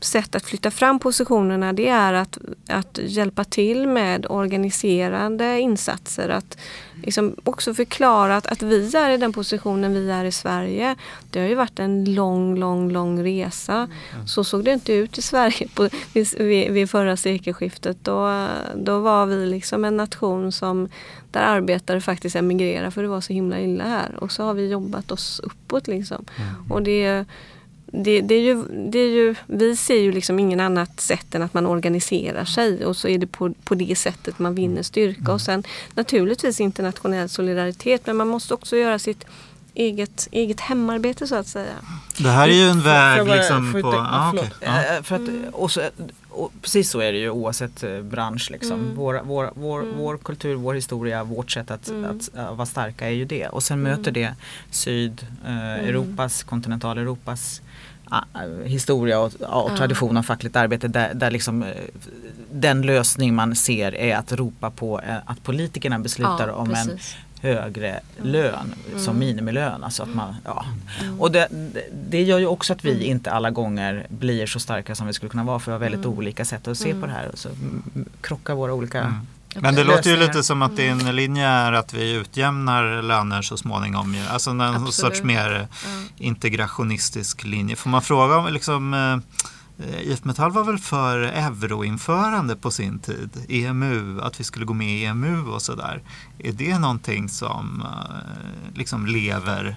[0.02, 6.30] sätt att flytta fram positionerna det är att, att hjälpa till med organiserande insatser.
[6.30, 6.58] Att
[7.04, 10.96] liksom också förklara att, att vi är i den positionen vi är i Sverige.
[11.30, 13.88] Det har ju varit en lång, lång, lång resa.
[14.14, 14.28] Mm.
[14.28, 17.98] Så såg det inte ut i Sverige på, vid, vid förra sekelskiftet.
[18.02, 20.90] Då, då var vi liksom en nation som
[21.32, 24.16] där arbetare faktiskt emigrerade för det var så himla illa här.
[24.16, 26.26] Och så har vi jobbat oss uppåt liksom.
[26.38, 26.72] Mm.
[26.72, 27.26] Och det
[27.92, 31.42] det, det, är ju, det är ju, vi ser ju liksom ingen annat sätt än
[31.42, 35.32] att man organiserar sig och så är det på, på det sättet man vinner styrka.
[35.32, 39.26] Och sen naturligtvis internationell solidaritet men man måste också göra sitt
[39.74, 41.74] eget, eget hemarbete så att säga.
[42.18, 43.88] Det här är ju en väg liksom på...
[43.88, 44.48] Ah, okay.
[44.62, 45.04] ja.
[45.04, 45.82] För att, och så,
[46.30, 48.52] och precis så är det ju oavsett eh, bransch.
[48.52, 48.80] Liksom.
[48.80, 48.96] Mm.
[48.96, 49.98] Vår, vår, vår, mm.
[49.98, 52.06] vår kultur, vår historia, vårt sätt att, mm.
[52.06, 53.48] att, att, vara starka är ju det.
[53.48, 54.34] Och sen möter det
[54.72, 57.62] Sydeuropas, eh, kontinentaleuropas
[58.66, 61.70] historia och, och tradition av fackligt arbete där, där liksom, eh,
[62.52, 67.00] den lösning man ser är att ropa på eh, att politikerna beslutar om en
[67.42, 69.00] högre lön mm.
[69.00, 69.84] som minimilön.
[69.84, 70.66] Alltså att man, ja.
[71.02, 71.22] Mm.
[71.22, 71.48] Och det,
[72.10, 73.04] det gör ju också att vi mm.
[73.04, 76.06] inte alla gånger blir så starka som vi skulle kunna vara för vi har väldigt
[76.06, 76.18] mm.
[76.18, 77.30] olika sätt att se på det här.
[77.34, 77.50] Och så
[78.22, 79.28] krockar våra olika mm.
[79.56, 81.16] Men det låter ju lite som att din mm.
[81.16, 84.18] linje är att vi utjämnar löner så småningom.
[84.30, 84.94] Alltså en Absolut.
[84.94, 85.68] sorts mer
[86.18, 87.76] integrationistisk linje.
[87.76, 89.18] Får man fråga om liksom, Eh,
[90.02, 94.88] IF Metall var väl för euroinförande på sin tid, EMU, att vi skulle gå med
[94.88, 96.02] i EMU och sådär.
[96.40, 99.76] Är det någonting som uh, liksom lever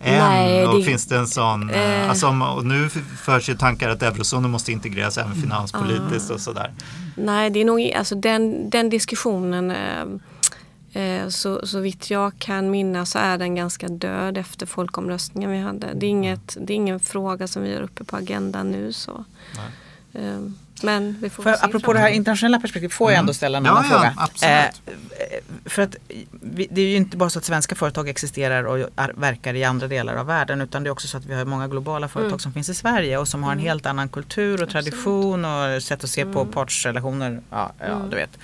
[0.00, 0.18] än?
[0.18, 2.88] Nej, och det, finns det en sån, uh, alltså, och nu
[3.24, 6.72] förs ju tankar att eurozonen måste integreras även finanspolitiskt uh, och sådär.
[7.16, 10.04] Nej, det är nog, alltså den, den diskussionen Eh,
[11.28, 15.94] så, så vitt jag kan minnas så är den ganska död efter folkomröstningen vi hade.
[15.94, 18.92] Det är, inget, det är ingen fråga som vi har uppe på agendan nu.
[18.92, 19.24] Så.
[20.12, 20.40] Eh,
[20.82, 23.66] men vi får för, se apropå det här internationella perspektivet, får jag ändå ställa en
[23.66, 24.14] annan ja, fråga?
[24.40, 24.70] Ja, eh,
[25.64, 25.96] för att
[26.30, 29.64] vi, det är ju inte bara så att svenska företag existerar och är, verkar i
[29.64, 32.28] andra delar av världen utan det är också så att vi har många globala företag
[32.28, 32.38] mm.
[32.38, 33.68] som finns i Sverige och som har en mm.
[33.68, 36.52] helt annan kultur och tradition och sätt att se på mm.
[36.52, 37.40] partsrelationer.
[37.50, 38.38] Ja, ja, du vet.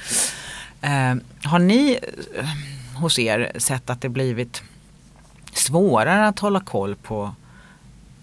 [0.81, 1.15] Eh,
[1.45, 1.99] har ni
[2.37, 2.49] eh,
[3.01, 4.63] hos er sett att det blivit
[5.53, 7.35] svårare att hålla koll på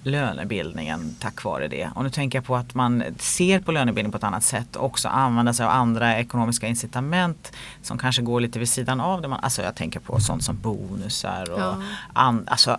[0.05, 1.89] lönebildningen tack vare det.
[1.95, 4.85] Och nu tänker jag på att man ser på lönebildning på ett annat sätt och
[4.85, 9.27] också använder sig av andra ekonomiska incitament som kanske går lite vid sidan av det.
[9.27, 11.75] Man, alltså jag tänker på sånt som bonusar och Ja.
[12.13, 12.77] an, alltså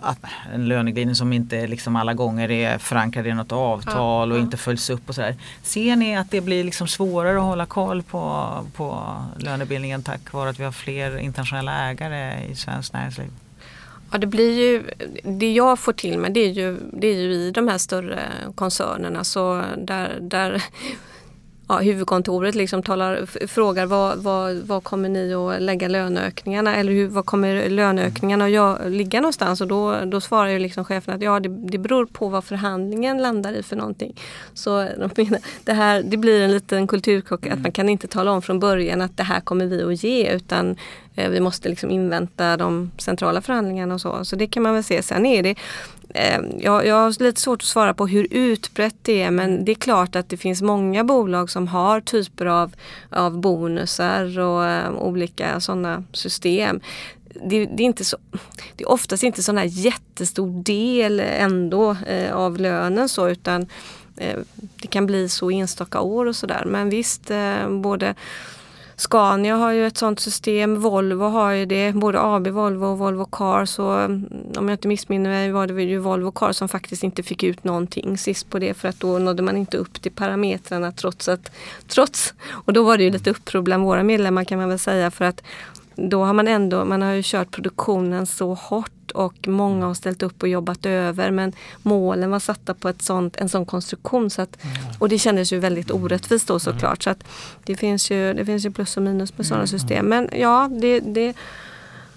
[0.53, 4.57] en löneglidning som inte liksom alla gånger är förankrad i något avtal Ja, och inte
[4.57, 5.35] följs upp och sådär.
[5.63, 10.49] Ser ni att det blir liksom svårare att hålla koll på, på lönebildningen tack vare
[10.49, 13.31] att vi har fler internationella ägare i svenskt näringsliv?
[14.11, 14.83] Ja, det blir ju,
[15.23, 18.19] det jag får till mig det är ju, det är ju i de här större
[18.55, 20.63] koncernerna så där, där
[21.67, 27.07] ja, huvudkontoret liksom talar, frågar vad, vad, vad kommer ni att lägga löneökningarna eller hur,
[27.07, 31.21] vad kommer löneökningarna att gö- ligga någonstans och då, då svarar ju liksom chefen att
[31.21, 34.19] ja det, det beror på vad förhandlingen landar i för någonting.
[34.53, 38.31] Så de menar, det, här, det blir en liten kulturkrock att man kan inte tala
[38.31, 40.75] om från början att det här kommer vi att ge utan
[41.15, 44.25] eh, vi måste liksom invänta de centrala förhandlingarna och så.
[44.25, 45.03] Så det kan man väl se.
[45.03, 45.55] Sen är det
[46.17, 49.71] Eh, jag, jag har lite svårt att svara på hur utbrett det är men det
[49.71, 52.75] är klart att det finns många bolag som har typer av,
[53.09, 56.79] av bonusar och eh, olika sådana system.
[57.45, 58.17] Det, det, är inte så,
[58.75, 63.67] det är oftast inte sån här jättestor del ändå eh, av lönen så utan
[64.17, 66.63] eh, det kan bli så enstaka år och sådär.
[66.65, 68.15] Men visst, eh, både
[68.99, 73.25] Scania har ju ett sånt system, Volvo har ju det, både AB Volvo och Volvo
[73.25, 73.79] Cars.
[73.79, 77.23] Och, mm, om jag inte missminner mig var det ju Volvo Cars som faktiskt inte
[77.23, 78.73] fick ut någonting sist på det.
[78.73, 81.51] För att då nådde man inte upp till parametrarna trots att,
[81.87, 85.11] trots, och då var det ju lite uppror bland våra medlemmar kan man väl säga.
[85.11, 85.43] För att
[85.95, 90.23] då har man ändå, man har ju kört produktionen så hårt och många har ställt
[90.23, 94.41] upp och jobbat över men målen var satta på ett sånt, en sån konstruktion så
[94.41, 94.57] att,
[94.99, 97.03] och det kändes ju väldigt orättvist då såklart.
[97.03, 97.23] Så att
[97.63, 100.05] det, finns ju, det finns ju plus och minus med sådana system.
[100.05, 101.33] Men ja, det, det,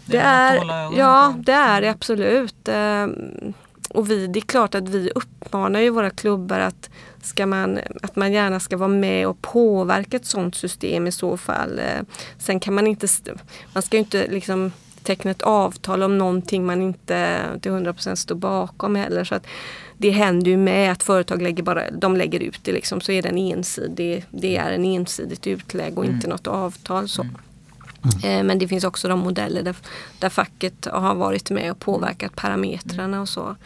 [0.07, 0.55] det är
[0.99, 2.69] ja, det är det absolut.
[2.69, 3.53] Ehm,
[3.95, 6.91] Och vi, det är klart att vi uppmanar ju våra klubbar att,
[7.23, 11.37] ska man, att man gärna ska vara med och påverka ett sådant system i så
[11.37, 11.79] fall.
[11.79, 12.03] Eh,
[12.39, 13.07] Sen kan man inte,
[13.73, 18.35] man ska ju inte liksom teckna ett avtal om någonting man inte till 100% står
[18.35, 19.25] bakom heller.
[19.25, 19.47] Så att
[19.99, 23.23] det händer ju med att företag lägger, bara, de lägger ut det liksom, så är
[23.23, 27.09] det en ensidig, det är en ensidigt utlägg och inte något avtal.
[27.09, 27.23] Så.
[28.25, 29.77] Eh, Men det finns också de modeller där,
[30.19, 33.57] där facket har varit med och påverkat parametrarna och så.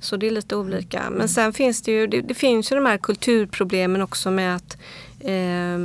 [0.00, 1.10] Så det är lite olika.
[1.10, 4.76] Men sen finns det ju, det, det finns ju de här kulturproblemen också med att
[5.20, 5.78] eh,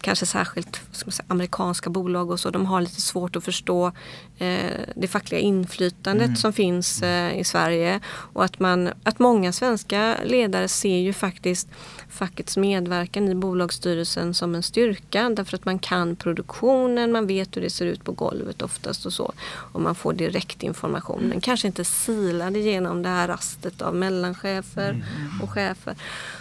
[0.00, 3.92] kanske särskilt säga, amerikanska bolag och så, de har lite svårt att förstå
[4.38, 8.00] eh, det fackliga inflytandet som finns eh, i Sverige.
[8.06, 11.68] Och att, man, att många svenska ledare ser ju faktiskt
[12.08, 17.62] fackets medverkan i bolagsstyrelsen som en styrka därför att man kan produktionen, man vet hur
[17.62, 19.32] det ser ut på golvet oftast och så.
[19.72, 21.28] Och man får direkt information.
[21.30, 25.04] Den kanske inte silade genom det här rastet av mellanchefer
[25.42, 25.96] och chefer.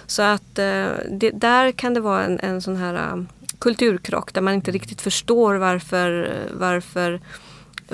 [0.07, 3.23] Så att eh, det, där kan det vara en, en sån här eh,
[3.59, 7.19] kulturkrock där man inte riktigt förstår varför, varför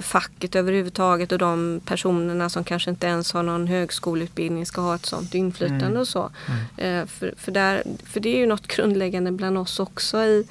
[0.01, 5.05] facket överhuvudtaget och de personerna som kanske inte ens har någon högskoleutbildning ska ha ett
[5.05, 6.31] sånt inflytande och så.
[6.77, 10.47] Eh, för, för, där, för det är ju något grundläggande bland oss också i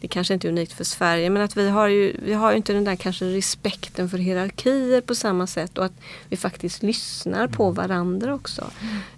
[0.00, 2.56] det kanske inte är unikt för Sverige men att vi har ju, vi har ju
[2.56, 5.92] inte den där kanske respekten för hierarkier på samma sätt och att
[6.28, 8.70] vi faktiskt lyssnar på varandra också.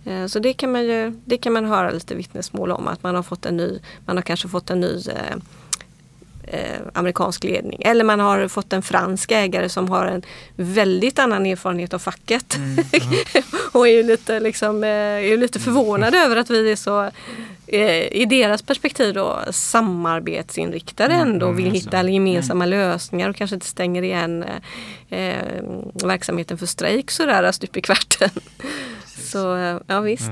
[0.05, 3.14] Eh, Så det kan man ju det kan man höra lite vittnesmål om att man
[3.14, 5.01] har fått en ny, man har kanske fått en ny
[6.53, 7.83] eh, amerikansk ledning.
[7.85, 10.23] Eller man har fått en fransk ägare som har en
[10.57, 12.59] väldigt annan erfarenhet av facket.
[13.73, 17.11] och är ju lite, liksom, eh, är lite förvånad över att vi är så
[17.67, 23.67] eh, i deras perspektiv då samarbetsinriktade ändå och vill hitta gemensamma lösningar och kanske inte
[23.67, 24.45] stänger igen
[25.09, 25.62] eh, eh,
[26.05, 28.31] verksamheten för strejk sådär stup i kvarten.
[29.07, 29.38] Så
[29.87, 30.31] ja visst.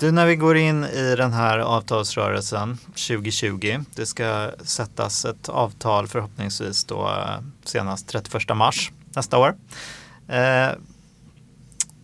[0.00, 6.08] Du, när vi går in i den här avtalsrörelsen 2020, det ska sättas ett avtal
[6.08, 9.54] förhoppningsvis då eh, senast 31 mars nästa år.
[10.28, 10.68] Eh,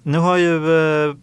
[0.03, 0.79] nu har ju
[1.09, 1.15] eh,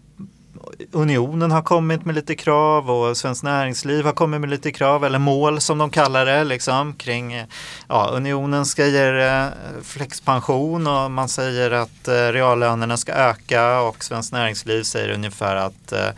[0.91, 5.19] Unionen har kommit med lite krav och Svenskt Näringsliv har kommit med lite krav eller
[5.19, 7.45] mål som de kallar det liksom kring
[7.87, 9.47] ja, Unionen ska ge eh,
[9.83, 15.91] flexpension och man säger att eh, reallönerna ska öka och Svenskt Näringsliv säger ungefär att
[15.91, 16.09] eh,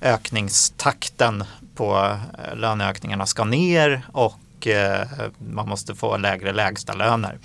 [0.00, 5.08] ökningstakten på eh, löneökningarna ska ner och eh,
[5.38, 7.38] man måste få lägre lägstalöner.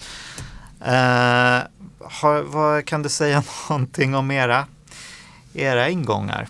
[0.81, 1.63] Eh,
[1.99, 4.67] har, vad kan du säga någonting om era,
[5.53, 6.47] era ingångar?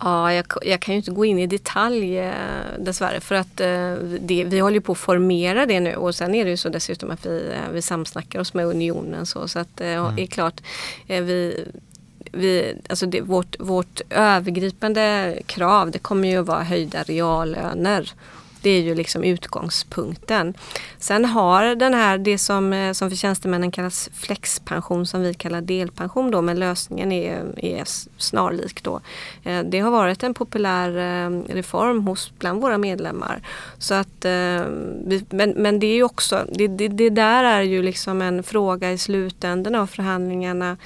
[0.00, 2.32] Ja, jag, jag kan ju inte gå in i detalj eh,
[2.78, 6.44] dessvärre för att eh, det, vi håller på att formera det nu och sen är
[6.44, 9.80] det ju så dessutom att vi, eh, vi samsnackar oss med unionen så, så att
[9.80, 10.60] eh, det är klart
[11.06, 11.64] vi
[12.32, 18.12] vi, alltså det, vårt, vårt övergripande krav det kommer ju att vara höjda reallöner.
[18.62, 20.54] Det är ju liksom utgångspunkten.
[20.98, 25.60] Sen har den här, det som, eh, som för tjänstemännen kallas flexpension som vi kallar
[25.60, 27.84] delpension då, men lösningen är, är
[28.16, 29.00] snarlik då.
[29.44, 33.42] Eh, det har varit en populär eh, reform hos bland våra medlemmar.
[33.78, 34.24] Så att,
[35.30, 38.92] men, men det är ju också, det, det, det där är ju liksom en fråga
[38.92, 40.76] i slutändan av förhandlingarna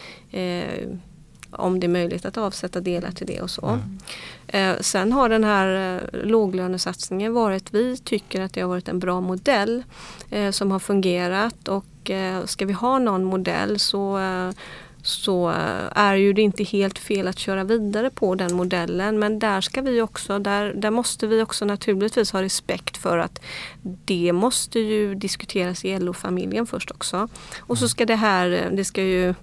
[1.52, 3.66] om det är möjligt att avsätta delar till det och så.
[3.66, 3.98] Mm.
[4.46, 8.98] Eh, sen har den här eh, låglönesatsningen varit, vi tycker att det har varit en
[8.98, 9.82] bra modell
[10.30, 14.50] eh, som har fungerat och eh, ska vi ha någon modell så eh,
[15.02, 19.18] så eh, är ju det inte helt fel att köra vidare på den modellen.
[19.18, 23.40] Men där ska vi också, där, där måste vi också naturligtvis ha respekt för att
[23.82, 27.28] det måste ju diskuteras i LO-familjen först också.
[27.60, 29.34] Och så ska det här, det ska ju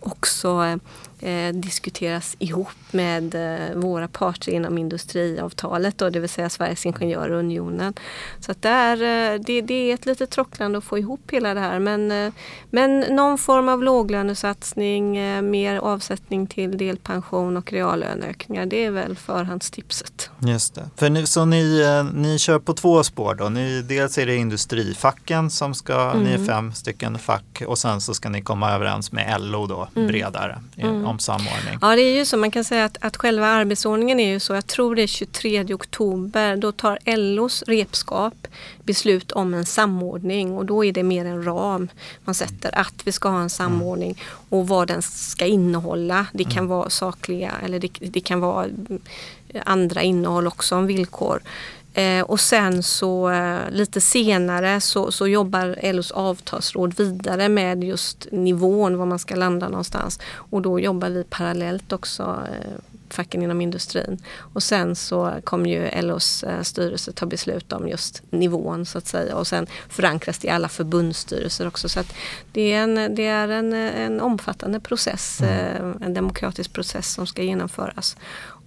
[0.00, 0.78] också
[1.20, 7.94] eh, diskuteras ihop med eh, våra parter inom industriavtalet, då, det vill säga Sveriges Ingenjörunionen.
[8.40, 11.60] Så att där, eh, det, det är ett litet trocklande att få ihop hela det
[11.60, 12.32] här men, eh,
[12.70, 19.16] men någon form av låglönesatsning, eh, mer avsättning till delpension och reallöneökningar, det är väl
[19.16, 20.30] förhandstipset.
[20.38, 20.90] Just det.
[20.96, 21.82] För nu, så ni,
[22.14, 23.48] ni kör på två spår då?
[23.48, 26.24] Ni, dels är det industrifacken som ska, mm.
[26.24, 29.88] ni är fem stycken fack och sen så ska ni komma överens med LO då
[29.96, 30.08] mm.
[30.08, 30.58] bredare.
[30.76, 31.78] Mm om samordning?
[31.80, 34.54] Ja det är ju så, man kan säga att, att själva arbetsordningen är ju så,
[34.54, 38.46] jag tror det är 23 oktober, då tar LOs repskap
[38.84, 41.88] beslut om en samordning och då är det mer en ram
[42.24, 46.26] man sätter att vi ska ha en samordning och vad den ska innehålla.
[46.32, 46.68] Det kan mm.
[46.68, 48.66] vara sakliga eller det, det kan vara
[49.64, 51.40] andra innehåll också om villkor.
[51.96, 58.26] Eh, och sen så eh, lite senare så, så jobbar LOs avtalsråd vidare med just
[58.32, 60.20] nivån, var man ska landa någonstans.
[60.34, 62.72] Och då jobbar vi parallellt också eh,
[63.10, 64.18] facken inom industrin.
[64.38, 69.06] Och sen så kommer ju LOs eh, styrelse ta beslut om just nivån så att
[69.06, 71.88] säga och sen förankras det i alla förbundsstyrelser också.
[71.88, 72.14] Så att
[72.52, 75.52] det är en, det är en, en omfattande process, mm.
[75.52, 78.16] Eh, en demokratisk process som ska genomföras.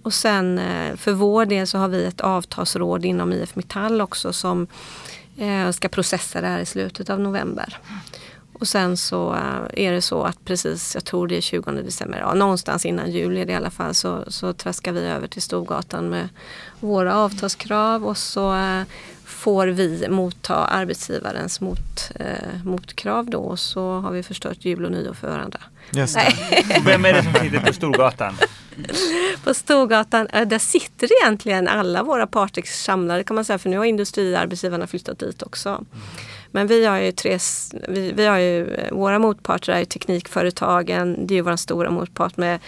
[0.02, 4.32] Och sen eh, för vår del så har vi ett avtalsråd inom IF Metall också
[4.32, 4.66] som
[5.38, 7.78] eh, ska processa det här i slutet av november.
[8.52, 12.18] Och sen så eh, är det så att precis, jag tror det är 20 december,
[12.18, 15.42] ja, någonstans innan jul är det i alla fall, så, så traskar vi över till
[15.42, 16.28] Storgatan med
[16.80, 18.54] våra avtalskrav och så
[19.30, 24.92] får vi motta arbetsgivarens mot, eh, motkrav då och så har vi förstört jul och
[24.92, 25.60] nyår för varandra.
[25.90, 26.80] Just det.
[26.84, 28.34] Vem är det som sitter på Storgatan?
[29.44, 33.78] på Storgatan, eh, där sitter egentligen alla våra parter samlade kan man säga för nu
[33.78, 35.84] har industriarbetsgivarna flyttat dit också.
[36.50, 37.38] Men vi har ju tre,
[37.88, 41.90] vi, vi har ju, eh, våra motparter är ju teknikföretagen, det är ju vår stora
[41.90, 42.60] motpart med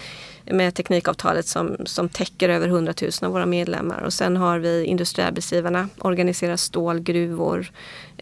[0.45, 4.03] med teknikavtalet som, som täcker över 100 000 av våra medlemmar.
[4.03, 7.71] Och sen har vi industriarbetsgivarna, organiserar stål, gruvor,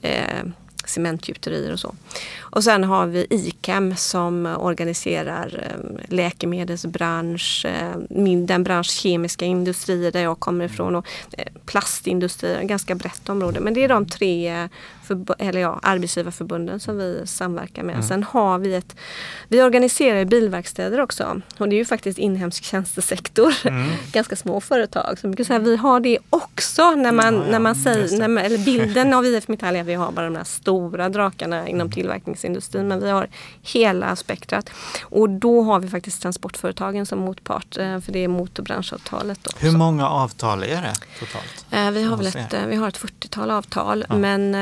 [0.03, 0.45] eh,
[0.84, 1.95] cementgjuterier och så.
[2.51, 10.22] Och sen har vi ICAM som organiserar eh, läkemedelsbransch, eh, den bransch kemiska industrier där
[10.22, 13.61] jag kommer ifrån och eh, plastindustrier, ganska brett område.
[13.61, 14.68] Men det är de tre
[15.38, 17.94] eller ja, arbetsgivarförbunden som vi samverkar med.
[17.94, 18.07] Mm.
[18.07, 18.96] Sen har vi ett,
[19.48, 23.55] vi organiserar bilverkstäder också och det är ju faktiskt inhemsk tjänstesektor.
[23.64, 23.88] Mm.
[24.12, 25.18] Ganska små företag.
[25.18, 28.18] Så mycket så här, vi har det också när man, ja, ja, när man säger,
[28.18, 31.09] när man, eller bilden av IF Metall är att vi har bara de här stora
[31.09, 31.90] drakarna inom mm.
[32.41, 33.28] Tillverkningsindustrin men vi har
[33.62, 34.70] hela spektrat.
[35.03, 39.47] Och då har vi faktiskt transportföretagen som motpart eh, för det är motorbranschavtalet.
[39.47, 39.66] Också.
[39.66, 41.66] Hur många avtal är det totalt?
[41.70, 44.16] Eh, vi har väl ett, vi har ett 40-tal avtal ja.
[44.16, 44.53] men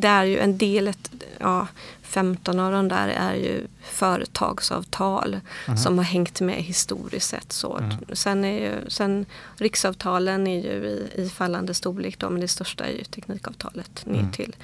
[0.00, 1.66] det är ju en del, ett, ja,
[2.14, 5.76] 15 av de där är ju företagsavtal mm.
[5.76, 7.52] som har hängt med historiskt sett.
[7.52, 7.76] Så.
[7.76, 7.96] Mm.
[8.12, 12.84] Sen, är ju, sen riksavtalen är ju i, i fallande storlek då, men det största
[12.84, 14.32] är ju teknikavtalet ner mm.
[14.32, 14.56] till,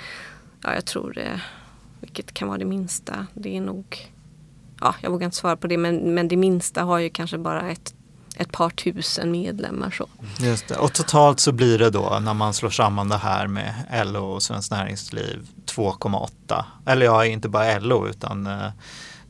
[0.62, 1.40] ja jag tror det,
[2.00, 4.12] vilket kan vara det minsta, det är nog,
[4.80, 7.70] ja jag vågar inte svara på det, men, men det minsta har ju kanske bara
[7.70, 7.94] ett
[8.36, 9.90] ett par tusen medlemmar.
[9.90, 10.08] Så.
[10.40, 10.76] Just det.
[10.76, 13.74] Och totalt så blir det då när man slår samman det här med
[14.06, 16.64] LO och Svenskt Näringsliv 2,8.
[16.86, 18.68] Eller ja, inte bara LO utan eh,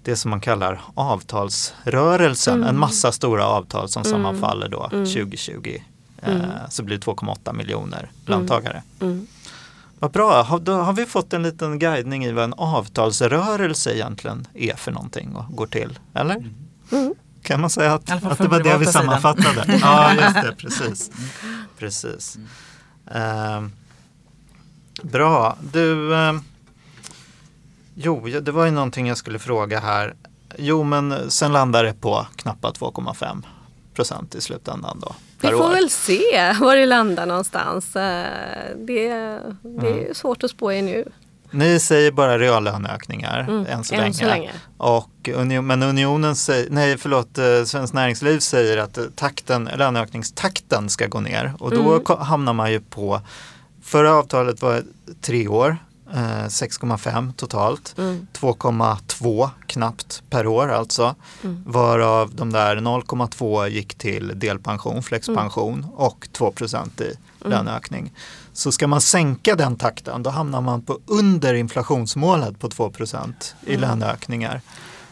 [0.03, 2.55] det som man kallar avtalsrörelsen.
[2.55, 2.69] Mm.
[2.69, 4.13] En massa stora avtal som mm.
[4.13, 5.05] sammanfaller då mm.
[5.07, 5.83] 2020.
[6.23, 6.51] Eh, mm.
[6.69, 8.83] Så blir det 2,8 miljoner löntagare.
[9.01, 9.27] Mm.
[10.01, 14.75] Vad bra, då har vi fått en liten guidning i vad en avtalsrörelse egentligen är
[14.75, 16.37] för någonting och går till, eller?
[16.93, 17.15] Mm.
[17.43, 19.03] Kan man säga att, att det var det vi sidan.
[19.03, 19.65] sammanfattade?
[19.81, 20.55] ja, just det.
[20.59, 21.11] Precis.
[21.79, 22.39] precis.
[23.15, 23.73] Ehm,
[25.03, 25.57] bra.
[25.73, 26.41] Du, ehm,
[27.95, 30.15] jo, ja, det var ju någonting jag skulle fråga här.
[30.59, 33.43] Jo, men sen landar det på knappt 2,5
[33.95, 35.15] procent i slutändan då.
[35.41, 35.71] Vi får år.
[35.73, 37.97] väl se var det landar någonstans.
[37.97, 38.25] Eh,
[38.77, 40.11] Det, det Mm.
[40.11, 41.05] är svårt att spå i nu.
[41.53, 44.15] Ni säger bara reallöneökningar Mm, än så än länge.
[44.15, 44.51] så länge.
[44.77, 50.89] Och, union, men Unionen säger, nej förlåt, eh, Svenskt Näringsliv säger att eh, takten, löneökningstakten
[50.89, 51.53] ska gå ner.
[51.59, 52.03] Och då Mm.
[52.27, 53.21] hamnar man ju på,
[53.83, 54.83] förra avtalet var
[55.21, 55.77] tre år,
[56.13, 57.95] 6,5 totalt.
[57.99, 58.27] Mm.
[58.33, 61.15] 2,2 knappt per år alltså.
[61.45, 61.63] Mm.
[61.67, 65.91] Varav de där 0,2 gick till delpension, flexpension Mm.
[65.91, 68.13] och 2% i löneökning.
[68.53, 73.75] Så ska man sänka den takten då hamnar man på under inflationsmålet på 2% i
[73.75, 73.81] Mm.
[73.81, 74.61] löneökningar.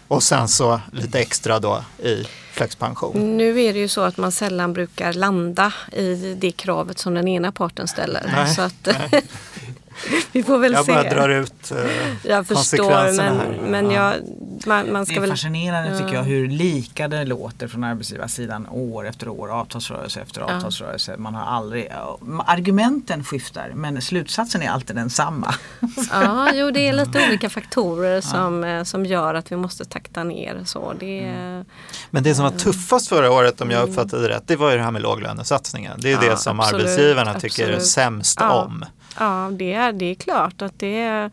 [0.09, 3.37] Och sen så lite extra då i flexpension.
[3.37, 7.29] Nu är det ju så att man sällan brukar landa i det kravet som den
[7.29, 8.31] ena parten ställer.
[8.37, 8.89] Nej, så att,
[10.33, 10.93] vi får väl Jag se.
[10.93, 11.77] bara drar ut eh,
[12.31, 13.71] jag förstår konsekvenserna men, här.
[13.71, 14.13] men Ja.
[14.15, 14.15] jag,
[14.67, 15.31] man, man Det ska är väl...
[15.31, 15.99] fascinerande Ja.
[15.99, 20.57] tycker jag hur lika det låter från arbetsgivarsidan år efter år, avtalsrörelse efter Ja.
[20.57, 21.17] avtalsrörelse.
[21.19, 21.89] Man har aldrig,
[22.47, 25.55] argumenten skiftar men slutsatsen är alltid densamma.
[26.13, 30.25] Ja, jo det är lite olika faktorer som, eh, som gör att vi måste takta
[30.25, 30.61] ner.
[30.65, 31.65] Så det, Mm.
[32.11, 34.77] Men det som var tuffast förra året om jag uppfattade det rätt, det var ju
[34.77, 35.93] det här med låglönesatsningen.
[36.01, 36.25] Det är Mm.
[36.27, 38.63] Ja, det som absolut, arbetsgivarna tycker är sämst Ja.
[38.65, 38.85] om.
[39.19, 41.31] Ja, det är, det är klart att det är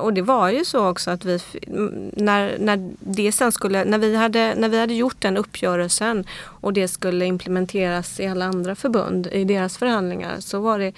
[0.00, 1.40] och det var ju så också att vi,
[2.12, 6.72] när, när, det sen skulle, när, vi hade, när vi hade gjort den uppgörelsen och
[6.72, 10.92] det skulle implementeras i alla andra förbund i deras förhandlingar så var det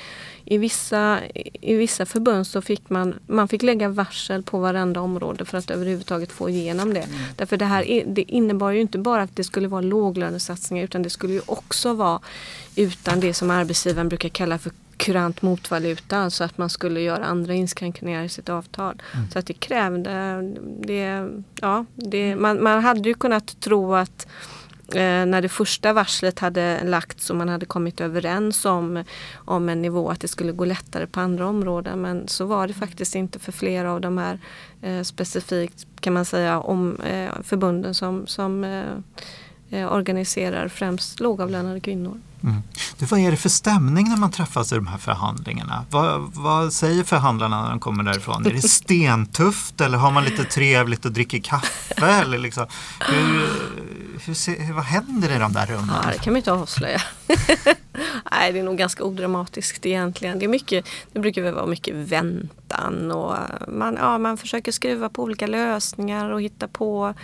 [0.44, 1.18] i vissa,
[1.61, 5.70] i vissa förbund så fick man, man fick lägga varsel på varenda område för att
[5.70, 7.07] överhuvudtaget få igenom det.
[7.36, 11.11] Därför det här det innebar ju inte bara att det skulle vara låglönesatsningar utan det
[11.11, 12.20] skulle ju också vara
[12.76, 17.55] utan det som arbetsgivaren brukar kalla för kurant motvaluta, alltså att man skulle göra andra
[17.55, 19.03] inskränkningar i sitt avtal.
[19.32, 20.42] Så att det krävde,
[20.80, 21.28] det,
[21.61, 24.26] ja, det, man, man hade ju kunnat tro att
[24.94, 29.82] eh, när det första varslet hade lagts och man hade kommit överens om, om en
[29.82, 32.01] nivå att det skulle gå lättare på andra områden.
[32.01, 34.38] Men så var det faktiskt inte för flera av de här
[34.82, 38.64] eh, specifikt kan man säga om eh, förbunden som, som
[39.70, 42.20] eh, eh, organiserar främst lågavlönade kvinnor.
[42.42, 42.62] Mm.
[42.98, 45.84] Du, vad är det för stämning när man träffas i de här förhandlingarna?
[45.90, 48.46] Vad, vad säger förhandlarna när de kommer därifrån?
[48.46, 52.06] Är det stentufft eller har man lite trevligt och dricker kaffe?
[52.06, 52.66] Eller liksom,
[53.00, 53.48] hur,
[54.26, 55.96] hur, vad händer i de där rummen?
[56.04, 57.02] Ja, det kan man inte avslöja.
[58.32, 60.38] Nej, det är nog ganska odramatiskt egentligen.
[60.38, 63.36] Det, är mycket, det brukar väl vara mycket väntan och
[63.68, 67.14] man, ja, man försöker skruva på olika lösningar och hitta på, eh,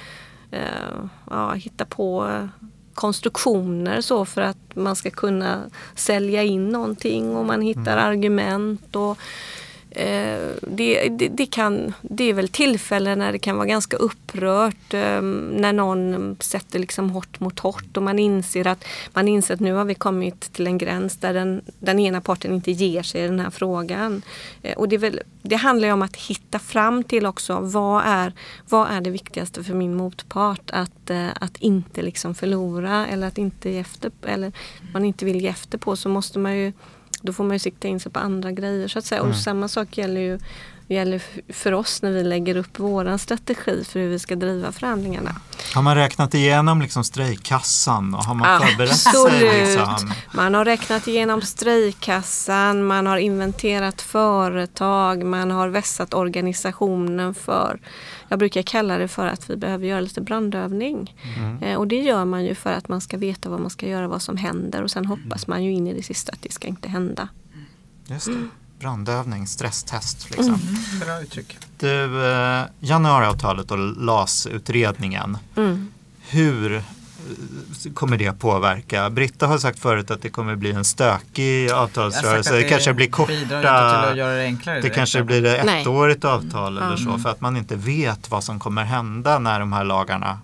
[1.30, 2.46] ja, hitta på eh,
[2.94, 5.62] konstruktioner så för att man ska kunna
[5.94, 8.96] sälja in någonting och man hittar argument.
[8.96, 9.16] och Eh,
[9.94, 14.94] Eh, det, det, det, kan, det är väl tillfällen när det kan vara ganska upprört
[14.94, 19.60] ehm, när någon sätter liksom hårt mot hårt och man inser att, man inser att
[19.60, 23.24] nu har vi kommit till en gräns där den, den ena parten inte ger sig
[23.24, 24.22] i den här frågan.
[24.62, 28.02] Eh, och det, är väl, det handlar ju om att hitta fram till också vad
[28.06, 28.32] är,
[28.68, 33.38] vad är det viktigaste för min motpart att, eh, att inte liksom förlora eller att
[33.38, 34.52] inte ge efter, eller
[34.92, 36.72] man inte vill ge efter på så måste man ju
[37.22, 39.22] då får man ju sikta in sig på andra grejer så att säga.
[39.22, 40.38] Och samma sak gäller ju
[40.92, 44.72] gäller f- för oss när vi lägger upp våran strategi för hur vi ska driva
[44.72, 45.36] förhandlingarna.
[45.74, 49.12] Har man räknat igenom liksom strejkkassan och har man förberett sig?
[49.16, 49.68] Absolut.
[49.68, 50.12] Liksom?
[50.34, 57.80] Man har räknat igenom strejkkassan, man har inventerat företag, man har vässat organisationen för
[58.28, 61.14] jag brukar kalla det för att vi behöver göra lite brandövning.
[61.62, 64.08] Eh, och det gör man ju för att man ska veta vad man ska göra,
[64.08, 66.68] vad som händer och sen hoppas man ju in i det sista att det ska
[66.68, 67.28] inte hända.
[68.06, 68.48] Just det.
[68.82, 70.58] Brandövning, stresstest liksom.
[71.00, 71.58] Bra uttryck.
[71.78, 75.38] Du, eh, januariavtalet och LAS-utredningen.
[75.56, 75.88] Mm.
[76.28, 76.82] Hur eh,
[77.94, 79.10] kommer det påverka?
[79.10, 82.56] Britta har sagt förut att det kommer bli en stökig avtalsrörelse.
[82.56, 83.32] Det kanske blir korta.
[83.70, 84.80] att göra det enklare.
[84.80, 85.82] Det kanske blir ett Nej.
[85.82, 86.96] ettårigt avtal eller Ja.
[86.96, 90.38] så för att man inte vet vad som kommer hända när de här lagarna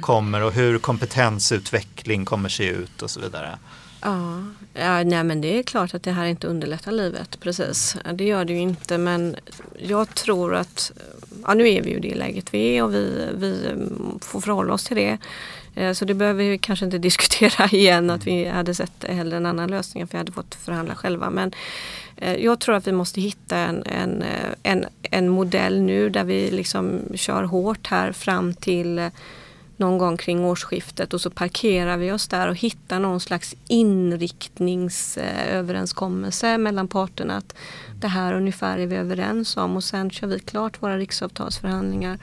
[0.00, 3.58] kommer och hur kompetensutveckling kommer se ut och så vidare.
[4.00, 4.42] Ja,
[4.74, 7.96] ja nej men det är klart att det här inte underlättar livet, precis.
[8.14, 9.36] Det gör det ju inte men
[9.78, 10.92] jag tror att,
[11.46, 13.76] ja nu är vi ju i det läget vi är och vi, vi
[14.20, 15.18] får förhålla oss till det.
[15.74, 19.46] Eh, så det behöver vi kanske inte diskutera igen att vi hade sett hellre en
[19.46, 21.30] annan lösning för vi hade fått förhandla själva.
[21.30, 21.52] Men
[22.16, 26.24] eh, jag tror att vi måste hitta en, en, eh, en, en modell nu där
[26.24, 29.10] vi liksom kör hårt här fram till
[29.80, 36.58] någon gång kring årsskiftet och så parkerar vi oss där och hittar någon slags inriktningsöverenskommelse
[36.58, 37.36] mellan parterna.
[37.36, 37.54] Att
[38.00, 42.18] det här ungefär är vi överens om och sen kör vi klart våra riksavtalsförhandlingar.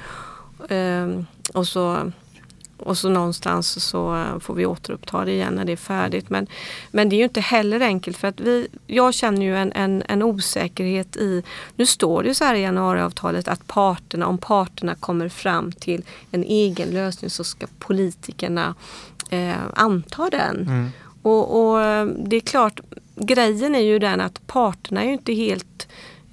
[0.70, 2.12] Ehm, och så
[2.78, 6.30] och så någonstans så får vi återuppta det igen när det är färdigt.
[6.30, 6.47] Men,
[6.91, 10.03] men det är ju inte heller enkelt för att vi, jag känner ju en, en,
[10.07, 11.43] en osäkerhet i,
[11.75, 16.03] nu står det ju så här i januariavtalet att parterna, om parterna kommer fram till
[16.32, 18.75] en egen lösning så ska politikerna
[19.30, 20.61] eh, anta den.
[20.61, 20.89] Mm.
[21.21, 22.80] Och, och det är klart,
[23.15, 25.88] grejen är ju den att parterna är ju inte helt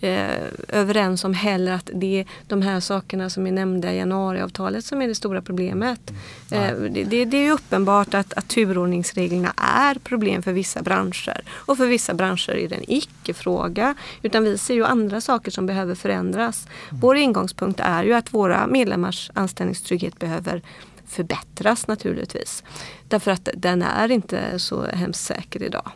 [0.04, 4.84] eh, överens om heller att det är de här sakerna som är nämnda i januariavtalet
[4.84, 6.12] som är det stora problemet.
[6.50, 11.42] Eh, det, det, är uppenbart att, att turordningsreglerna är problem för vissa branscher.
[11.50, 13.94] Och för vissa branscher är det en icke-fråga.
[14.22, 16.68] Utan vi ser ju andra saker som behöver förändras.
[16.90, 20.62] Vår ingångspunkt är ju att våra medlemmars anställningstrygghet behöver
[21.06, 22.62] förbättras naturligtvis.
[23.08, 25.92] Därför att den är inte så hemskt säker idag.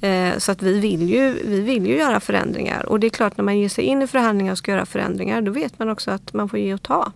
[0.00, 3.36] Eh, så att vi vill, ju, vi vill ju göra förändringar och det är klart
[3.36, 6.10] när man ger sig in i förhandlingar och ska göra förändringar då vet man också
[6.10, 7.12] att man får ge och ta.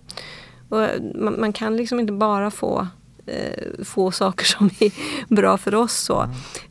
[0.68, 2.87] Och man, man kan liksom inte bara få
[3.26, 4.93] eh, få saker som är
[5.35, 5.95] bra för oss.
[5.95, 6.22] Så.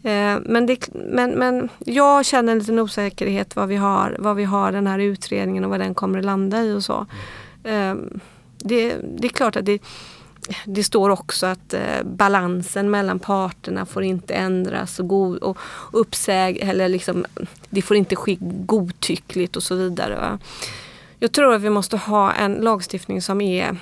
[0.03, 4.43] Eh, men, det, men, men jag känner en liten osäkerhet vad vi, har, vad vi
[4.43, 7.05] har den här utredningen och vad den kommer att landa i och så.
[7.63, 7.95] Eh,
[8.57, 9.79] det, det är klart att det
[10.65, 15.57] det står också att eh, balansen mellan parterna får inte ändras och, go- och
[15.91, 17.25] uppsäg, eller liksom,
[17.69, 20.15] det får inte ske godtyckligt och så vidare.
[20.15, 20.39] Va?
[21.19, 23.77] Jag tror att vi måste ha en lagstiftning som är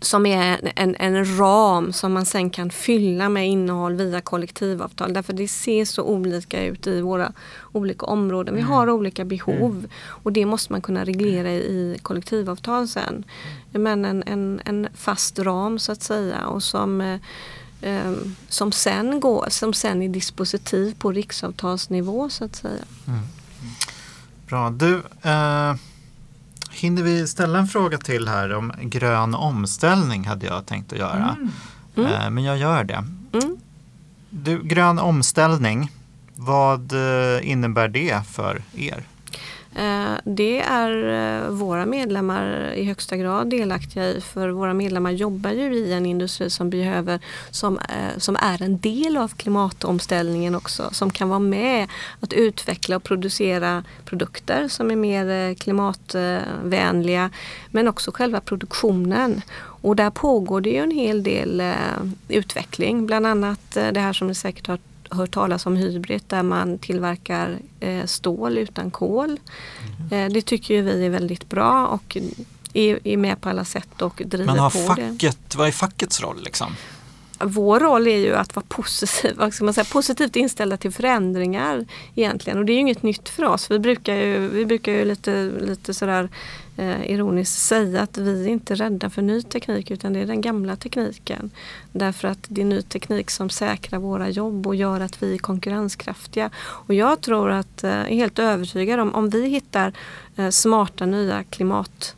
[0.00, 5.12] som är en, en ram som man sen kan fylla med innehåll via kollektivavtal.
[5.12, 7.32] Därför det ser så olika ut i våra
[7.72, 8.54] olika områden.
[8.54, 13.24] Vi har olika behov och det måste man kunna reglera i kollektivavtal sen.
[13.72, 17.18] Men en, en, en fast ram så att säga och som eh,
[17.80, 18.12] eh,
[18.48, 22.84] som sen, går, som sen är dispositiv på riksavtalsnivå så att säga.
[24.48, 24.70] Bra.
[24.70, 25.74] Du, eh,
[26.70, 31.36] hinner vi ställa en fråga till här om grön omställning hade jag tänkt att göra.
[31.96, 32.12] Mm.
[32.12, 33.04] Eh, men jag gör det.
[33.32, 33.56] Mm.
[34.30, 35.90] Du, grön omställning,
[36.34, 39.04] vad eh, innebär det för er?
[39.74, 40.92] Eh, det är
[41.44, 46.06] eh, våra medlemmar i högsta grad delaktiga i för våra medlemmar jobbar ju i en
[46.06, 51.38] industri som behöver, som, eh, som är en del av klimatomställningen också, som kan vara
[51.38, 51.88] med
[52.20, 57.30] att utveckla och producera produkter som är mer klimatvänliga
[57.70, 59.42] men också själva produktionen.
[59.82, 61.62] Och där pågår det ju en hel del
[62.28, 64.78] utveckling, bland annat det här som ni säkert har
[65.10, 69.40] hört talas om Hybrid där man tillverkar eh, stål utan kol.
[70.10, 72.16] Eh, det tycker ju vi är väldigt bra och
[72.72, 75.08] är, är med på alla sätt och driver Men har på det.
[75.08, 76.76] facket, vad är fackets roll liksom?
[77.44, 81.86] Vår roll är ju att vara positiv, vad ska man säga, positivt inställda till förändringar
[82.14, 82.58] egentligen.
[82.58, 83.70] Och det är ju inget nytt för oss.
[83.70, 86.28] Vi brukar ju, vi brukar ju lite, lite sådär
[86.76, 90.40] Eh, ironiskt säga att vi är inte rädda för ny teknik utan det är den
[90.40, 91.50] gamla tekniken.
[91.92, 95.38] Därför att det är ny teknik som säkrar våra jobb och gör att vi är
[95.38, 96.50] konkurrenskraftiga.
[96.56, 99.92] Och jag tror att, eh, är helt övertygad om, om vi hittar
[100.36, 102.16] eh, smarta nya klimat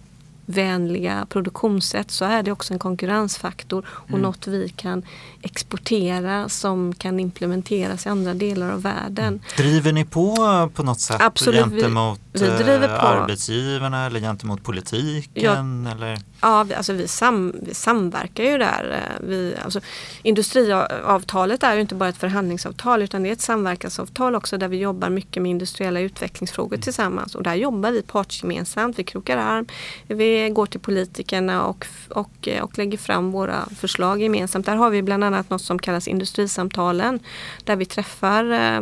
[0.52, 4.20] vänliga produktionssätt så är det också en konkurrensfaktor och Mm.
[4.22, 5.02] något vi kan
[5.42, 9.40] exportera som kan implementeras i andra delar av världen.
[9.56, 10.36] Driver ni på
[10.74, 13.06] på något sätt Absolut, vi- gentemot vi driver eh, på.
[13.06, 15.86] arbetsgivarna eller gentemot politiken?
[15.86, 16.18] Eller?
[16.40, 18.90] Ja, vi, alltså vi, sam, vi samverkar ju där.
[19.20, 19.80] Eh, Vi, alltså,
[20.22, 24.76] industriavtalet är ju inte bara ett förhandlingsavtal utan det är ett samverkansavtal också där vi
[24.76, 27.34] jobbar mycket med industriella utvecklingsfrågor tillsammans.
[27.34, 29.66] Och där jobbar vi partsgemensamt, vi krokar arm,
[30.06, 30.14] vi
[30.48, 34.66] går till politikerna och, och, eh, och lägger fram våra förslag gemensamt.
[34.66, 37.20] Där har vi bland annat något som kallas industrisamtalen
[37.64, 38.80] där vi träffar eh,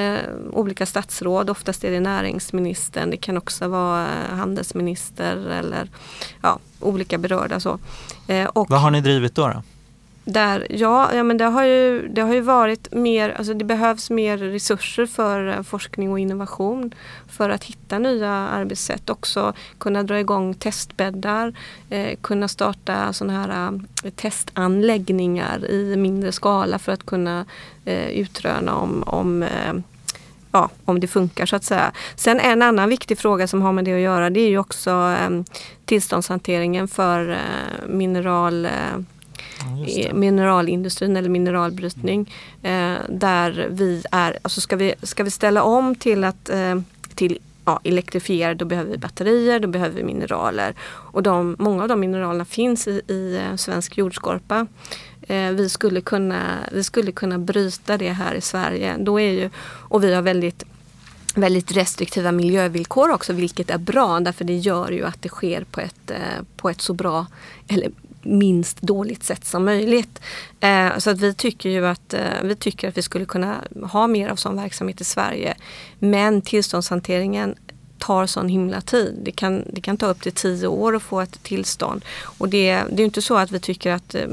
[0.00, 0.20] eh
[0.52, 5.88] olika statsråd, oftast är det näringsministern, det kan också vara eh, handelsminister eller
[6.42, 7.60] ja, olika berörda.
[7.60, 7.78] Så.
[8.26, 9.48] Eh, och Vad har ni drivit då?
[9.48, 9.62] då?
[10.24, 14.10] Där, ja, ja men det har, ju, det har ju varit mer, alltså det behövs
[14.10, 16.94] mer resurser för eh, forskning och innovation
[17.28, 19.10] för att hitta nya arbetssätt.
[19.10, 21.52] Också kunna dra igång testbäddar,
[21.90, 27.46] eh, kunna starta sådana här eh, testanläggningar i mindre skala för att kunna
[27.84, 29.74] eh, utröna om, om eh,
[30.52, 31.92] ja, om det funkar så att säga.
[32.16, 34.90] Sen en annan viktig fråga som har med det att göra det är ju också
[34.90, 35.42] eh,
[35.84, 38.70] tillståndshanteringen för eh, mineral eh,
[40.12, 42.34] mineralindustrin eller mineralbrytning.
[42.62, 46.80] Eh, där vi är, alltså ska vi, ska vi ställa om till att eh,
[47.14, 50.74] till ja, elektrifiera då behöver vi batterier, då behöver vi mineraler.
[50.82, 54.66] Och de, många av de mineralerna finns i, i eh, svensk jordskorpa.
[55.22, 56.42] Eh, vi, skulle kunna,
[56.72, 58.96] vi skulle kunna bryta det här i Sverige.
[58.98, 59.50] Då är ju,
[59.88, 60.64] och vi har väldigt
[61.34, 65.80] väldigt restriktiva miljövillkor också vilket är bra därför det gör ju att det sker på
[65.80, 67.26] ett, eh, på ett så bra
[67.68, 67.90] eller
[68.22, 70.20] minst dåligt sätt som möjligt.
[70.60, 74.06] Eh, så att vi tycker ju att eh, vi tycker att vi skulle kunna ha
[74.06, 75.54] mer av sån verksamhet i Sverige.
[75.98, 77.54] Men tillståndshanteringen
[77.98, 79.18] tar sån himla tid.
[79.22, 82.04] Det kan, det kan ta upp till tio år att få ett tillstånd.
[82.22, 84.28] Och det, det är inte så att vi tycker att eh,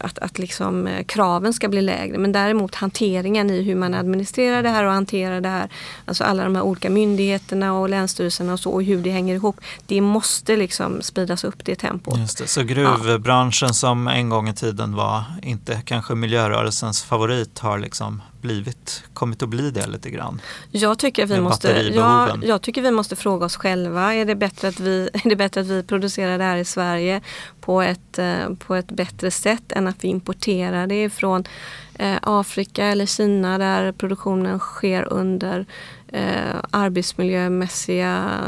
[0.00, 2.18] att, att liksom, eh, kraven ska bli lägre.
[2.18, 5.68] Men däremot hanteringen i hur man administrerar det här och hanterar det här.
[6.04, 9.60] Alltså alla de här olika myndigheterna och länsstyrelserna och så och hur det hänger ihop.
[9.86, 12.18] Det måste liksom speedas upp det tempot.
[12.18, 12.46] Just det.
[12.46, 13.72] Så gruvbranschen ja.
[13.72, 19.48] som en gång i tiden var inte kanske miljörörelsens favorit har liksom blivit, kommit att
[19.48, 20.40] bli det lite grann?
[20.70, 24.14] Jag tycker, vi måste, ja, jag tycker vi måste fråga oss själva.
[24.14, 27.20] Är det, bättre att vi, är det bättre att vi producerar det här i Sverige
[27.60, 31.87] på ett, eh, på ett bättre sätt än att vi importerar det från eh,
[32.22, 35.66] Afrika eller Kina där produktionen sker under
[36.08, 38.40] eh, arbetsmiljömässiga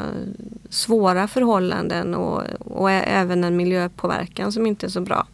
[0.69, 5.27] svåra förhållanden och, och även en miljöpåverkan som inte är så bra.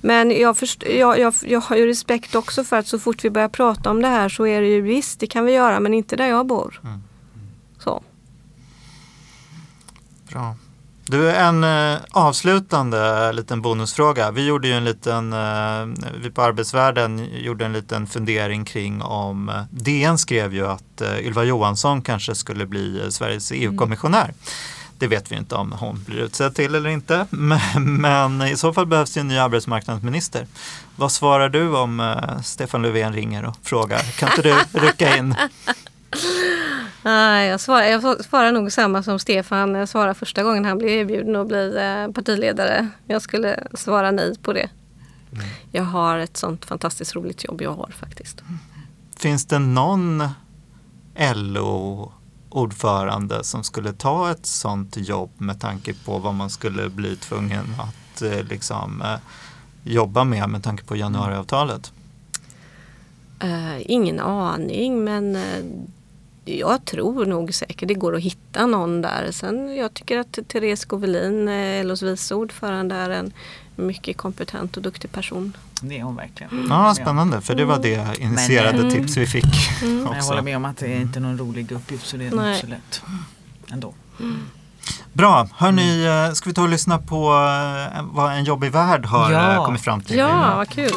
[0.00, 3.30] Men jag, först, jag, jag, jag har ju respekt också för att så fort vi
[3.30, 5.94] börjar prata om det här så är det ju visst, det kan vi göra men
[5.94, 6.80] inte där jag bor.
[6.84, 7.02] Mm.
[7.78, 8.02] Så.
[10.28, 10.56] Bra.
[11.06, 14.30] Du, en eh, avslutande liten bonusfråga.
[14.30, 19.48] Vi gjorde ju en liten, eh, vi på Arbetsvärlden gjorde en liten fundering kring om
[19.48, 24.24] eh, DN skrev ju att eh, Ylva Johansson kanske skulle bli Sveriges EU-kommissionär.
[24.24, 24.34] Mm.
[24.98, 27.26] Det vet vi inte om hon blir utsedd till eller inte.
[27.30, 27.60] Men,
[28.00, 30.46] men, i så fall behövs det en ny arbetsmarknadsminister.
[30.96, 34.02] Vad svarar du om Stefan Löfven ringer och frågar?
[34.18, 35.34] Kan inte du rycka in?
[37.02, 41.36] Nej, jag svarar, jag svarar nog samma som Stefan svarade första gången han blev erbjuden
[41.36, 42.88] att bli eh, partiledare.
[43.06, 44.68] Jag skulle svara nej på det.
[45.32, 45.44] Mm.
[45.70, 48.42] Jag har ett sånt fantastiskt roligt jobb jag har faktiskt.
[49.16, 50.22] Finns det någon
[51.34, 57.74] LO-ordförande som skulle ta ett sånt jobb med tanke på vad man skulle bli tvungen
[57.78, 59.18] att eh, liksom, eh,
[59.84, 61.92] jobba med med tanke på januariavtalet?
[63.44, 65.36] Uh, ingen aning men
[66.44, 69.28] jag tror nog säkert det går att hitta någon där.
[69.30, 73.32] Sen jag tycker att Therese Govelin, eh, LOs vice ordförande, är en
[73.76, 75.56] mycket kompetent och duktig person.
[75.80, 76.66] Det är hon verkligen.
[76.68, 79.44] Ja, spännande för det var det initierade Men, tips vi fick.
[79.82, 80.06] Mm.
[80.14, 82.54] Jag håller med om att det är inte någon rolig uppgift så det är Nej.
[82.54, 83.02] inte så lätt
[83.72, 83.94] ändå.
[84.20, 84.38] Mm.
[85.12, 86.34] Bra, hörni, mm.
[86.34, 87.18] ska vi ta och lyssna på
[88.02, 89.64] vad En jobbig värld har ja.
[89.64, 90.16] kommit fram till?
[90.16, 90.92] Ja, vad kul.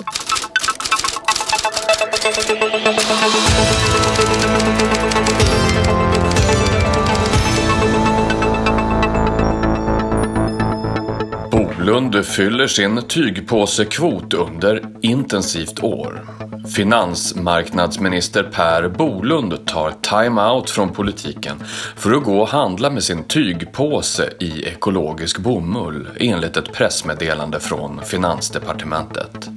[11.86, 16.21] Bolund fyller sin tygpåsekvot under intensivt år.
[16.68, 21.63] Finansmarknadsminister Per Bolund tar time-out från politiken
[21.95, 28.01] för att gå och handla med sin tygpåse i ekologisk bomull enligt ett pressmeddelande från
[28.05, 29.49] Finansdepartementet.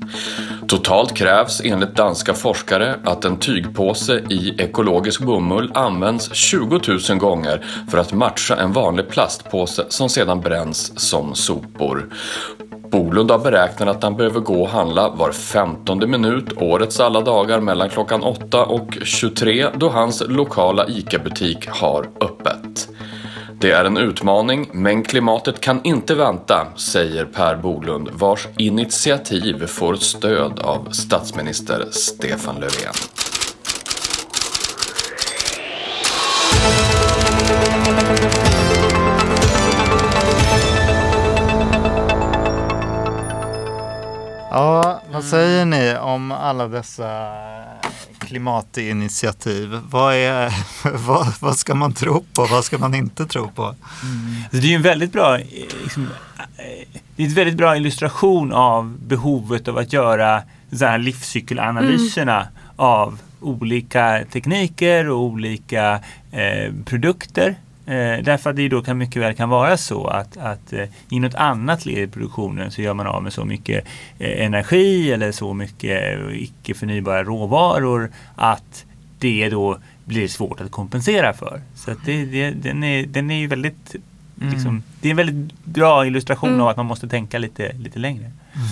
[0.69, 7.65] Totalt krävs enligt danska forskare att en tygpåse i ekologisk bomull används 20 000 gånger
[7.91, 12.09] för att matcha en vanlig plastpåse som sedan bränns som sopor.
[12.91, 17.61] Bolund har beräknat att han behöver gå och handla var 15 minut årets alla dagar
[17.61, 22.89] mellan klockan 8 och 23 då hans lokala ICA-butik har öppet.
[23.61, 29.95] Det är en utmaning, men klimatet kan inte vänta, säger Per Bolund vars initiativ får
[29.95, 33.28] stöd av statsminister Stefan Löfven.
[45.19, 47.33] Vad säger ni om alla dessa
[48.19, 49.81] klimatinitiativ?
[49.91, 50.53] Vad, är,
[51.07, 52.47] vad, vad ska man tro på?
[52.47, 53.62] Vad ska man inte tro på?
[53.62, 54.43] Mm.
[54.51, 55.37] Det är en väldigt bra
[55.83, 56.09] liksom,
[57.16, 60.43] det är en väldigt bra illustration av behovet av att göra
[60.73, 62.53] så här livscykelanalyserna mm.
[62.77, 66.01] av olika tekniker och olika
[66.33, 67.57] eh, produkter
[67.89, 71.20] Eh, därför att det då kan mycket väl kan vara så att, att eh, i
[71.20, 73.84] något annat led i produktionen så gör man av med så mycket
[74.18, 78.84] eh, energi eller så mycket eh, icke förnybara råvaror att
[79.18, 81.61] det då blir svårt att kompensera för.
[81.74, 83.97] Så att det, det, den, är, den är ju väldigt
[84.41, 84.53] mm.
[84.53, 86.61] liksom, det är en väldigt bra illustration mm.
[86.61, 88.24] av att man måste tänka lite, lite längre.
[88.24, 88.66] Mm.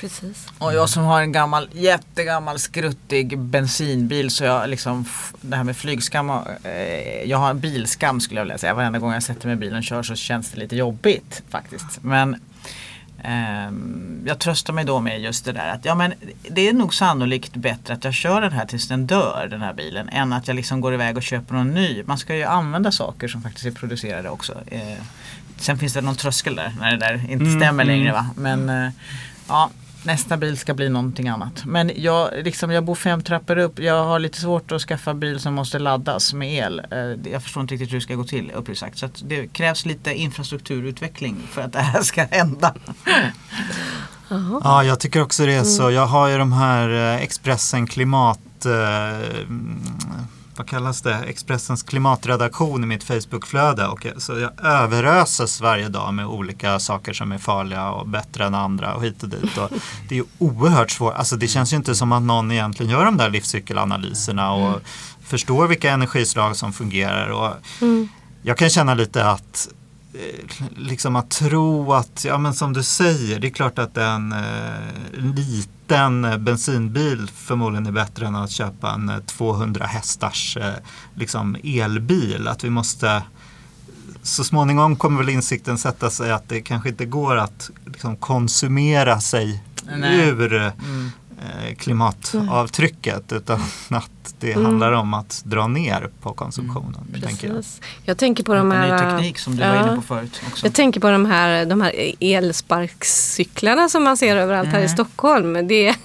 [0.00, 0.46] Precis.
[0.58, 5.04] Och jag som har en gammal, jättegammal skruttig bensinbil så jag liksom,
[5.40, 8.74] det här med flygskam, och, eh, jag har en bilskam skulle jag vilja säga.
[8.74, 12.02] Varenda gång jag sätter mig i bilen och kör så känns det lite jobbigt faktiskt.
[12.02, 12.36] Men
[13.22, 16.12] ehm, jag tröstar mig då med just det där att ja men
[16.50, 19.72] det är nog sannolikt bättre att jag kör den här tills den dör den här
[19.72, 22.02] bilen än att jag liksom går iväg och köper någon ny.
[22.06, 24.54] Man ska ju använda saker som faktiskt är producerade också.
[24.66, 25.02] Eh,
[25.56, 27.86] sen finns det någon tröskel där när det där inte Mm, stämmer mm.
[27.86, 28.30] längre va.
[28.36, 28.90] Men eh,
[29.48, 29.70] ja,
[30.04, 31.64] nästa bil ska bli någonting annat.
[31.64, 33.78] Men jag, liksom, jag bor fem trappor upp.
[33.78, 36.82] Jag har lite svårt att skaffa bil som måste laddas med el.
[36.90, 38.98] Eh, Jag förstår inte riktigt hur det ska gå till uppriktigt sagt.
[38.98, 42.74] Så att det krävs lite infrastrukturutveckling för att det här ska hända.
[44.64, 45.90] Ja, jag tycker också det är så.
[45.90, 48.66] Jag har ju de här eh, Expressen klimat...
[48.66, 49.82] Eh, mm,
[50.60, 51.14] vad kallas det?
[51.14, 53.86] Expressens klimatredaktion i mitt Facebookflöde.
[53.86, 58.44] Och jag, så jag överöses varje dag med olika saker som är farliga och bättre
[58.44, 59.58] än andra och hit och dit.
[59.58, 59.70] Och
[60.08, 61.14] det är ju oerhört svårt.
[61.14, 64.80] Alltså det känns ju inte som att någon egentligen gör de där livscykelanalyserna och
[65.22, 67.28] förstår vilka energislag som fungerar.
[67.28, 67.52] Och
[68.42, 69.68] jag kan känna lite att
[70.76, 74.38] liksom att tro att, ja men som du säger, det är klart att en eh,
[75.12, 80.74] liten eh, bensinbil förmodligen är bättre än att köpa en eh, 200 hästars eh,
[81.14, 82.48] liksom elbil.
[82.48, 83.22] Att vi måste
[84.22, 89.20] så småningom kommer väl insikten sätta sig att det kanske inte går att liksom, konsumera
[89.20, 89.64] sig
[89.96, 90.28] Nej.
[90.28, 91.10] ur eh, Mm.
[91.40, 93.60] Eh, klimatavtrycket utan
[93.90, 94.10] att
[94.40, 94.64] det Mm.
[94.64, 97.20] handlar om att dra ner på konsumtionen.
[97.24, 97.56] Tänker jag.
[97.56, 97.80] Precis.
[98.04, 98.92] Jag tänker på de här...
[98.92, 100.66] ny teknik som du var inne på förut också.
[100.66, 104.88] Jag tänker på de här, de här elsparkcyklarna som man ser överallt här i Mm.
[104.94, 105.66] Stockholm.
[105.68, 105.96] Det är,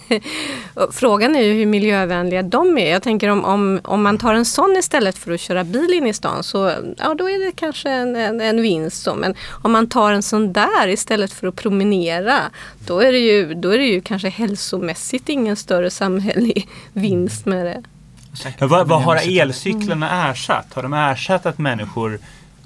[0.92, 2.92] frågan är ju hur miljövänliga de är.
[2.92, 6.08] Jag tänker om, om, om man tar en sån istället för att köra bil in
[6.08, 9.04] i stan så ja, då är det kanske en, en, en vinst.
[9.04, 9.16] Så.
[9.16, 12.40] Men om man tar en sån där istället för att promenera
[12.88, 17.66] då är det ju, då är det ju kanske hälsomässigt ingen större samhällelig vinst med
[17.66, 17.84] det.
[18.58, 20.74] Ja, vad, vad har elcyklarna ersatt?
[20.74, 22.20] Har de ersatt att människor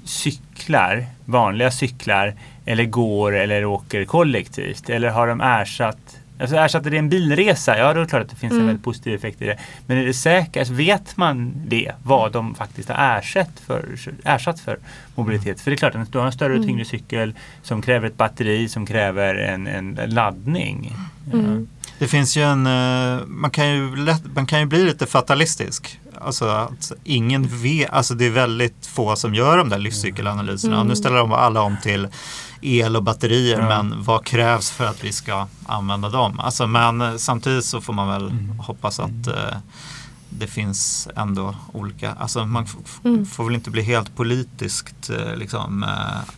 [0.04, 2.34] cyklar, vanliga cyklar,
[2.64, 4.90] eller går eller åker kollektivt?
[4.90, 8.30] Eller har de ersatt Alltså ersatte det en bilresa, ja då är det klart att
[8.30, 8.66] det finns en Mm.
[8.66, 9.58] väldigt positiv effekt i det.
[9.86, 13.84] Men är det säkert, alltså, vet man det, vad de faktiskt har ersatt för,
[14.24, 14.78] ersatt för
[15.14, 15.60] mobilitet?
[15.60, 18.16] För det är klart att du har en större och tyngre cykel som kräver ett
[18.16, 20.92] batteri, som kräver en, en laddning.
[21.32, 21.68] Mm.
[22.00, 26.00] Det finns ju en, eh, man kan ju, lätt, man kan ju bli lite fatalistisk.
[26.20, 30.74] Alltså att ingen vet, alltså det är väldigt få som gör de där livscykelanalyserna.
[30.76, 30.86] Mm.
[30.86, 32.08] Nu ställer de alla om till
[32.60, 33.68] el och batterier Ja.
[33.68, 36.40] men vad krävs för att vi ska använda dem?
[36.40, 39.56] Alltså, men eh, samtidigt så får man väl hoppas att eh,
[40.28, 42.66] det finns ändå olika, alltså man
[43.04, 43.26] Mm.
[43.26, 46.32] får väl inte bli helt politiskt eh, liksom, eh,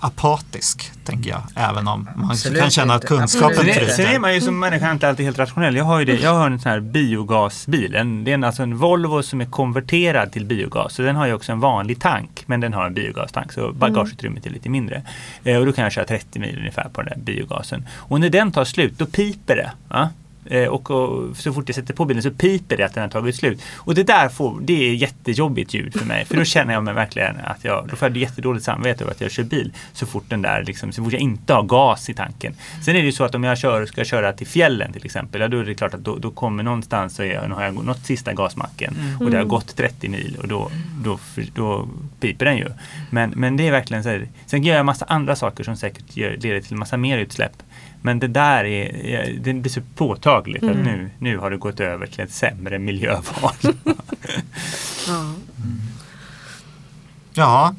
[0.00, 1.42] apatisk, tänker jag.
[1.54, 4.18] Även om man Absolut kan känna att kunskapen Absolut Sen, är- tryter.
[4.18, 5.76] man ju som människa inte alltid helt rationell.
[5.76, 7.94] Jag har ju det, jag har en sån här biogasbil.
[7.94, 10.94] En, det är en, alltså en Volvo som är konverterad till biogas.
[10.94, 12.42] Så den har ju också en vanlig tank.
[12.46, 15.02] Men den har en biogastank så bagageutrymmet är lite mindre.
[15.44, 17.86] Eh, och då kan jag köra 30 mil ungefär på den där biogasen.
[17.92, 19.70] Och när den tar slut då piper det.
[19.88, 20.08] Va?
[20.50, 23.10] Eh, Och, och så fort jag sätter på bilen så piper det att den har
[23.10, 23.62] tagit slut.
[23.76, 26.24] Och det där får, det är jättejobbigt ljud för mig.
[26.24, 29.20] För då känner jag mig verkligen att jag, då får jag jättedåligt samvete över att
[29.20, 29.72] jag kör bil.
[29.92, 32.54] Så fort den där liksom, så fort jag inte har gas i tanken.
[32.84, 35.40] Sen är det ju så att om jag kör, ska köra till fjällen till exempel.
[35.40, 38.06] Ja, då är det klart att då, då kommer någonstans så jag, har jag nått
[38.06, 38.94] sista gasmacken.
[39.20, 40.70] Och det har gått 30 mil och då,
[41.04, 41.18] då,
[41.54, 41.88] då
[42.20, 42.66] piper den ju.
[43.10, 44.28] Men, men det är verkligen så här.
[44.46, 47.52] Sen gör jag massa andra saker som säkert gör, leder till massa mer utsläpp.
[48.02, 52.06] Men det där är, det blir så påtagligt att nu, nu har det gått över
[52.06, 53.54] till ett sämre miljöval.
[55.06, 55.34] Ja.
[57.34, 57.74] Ja,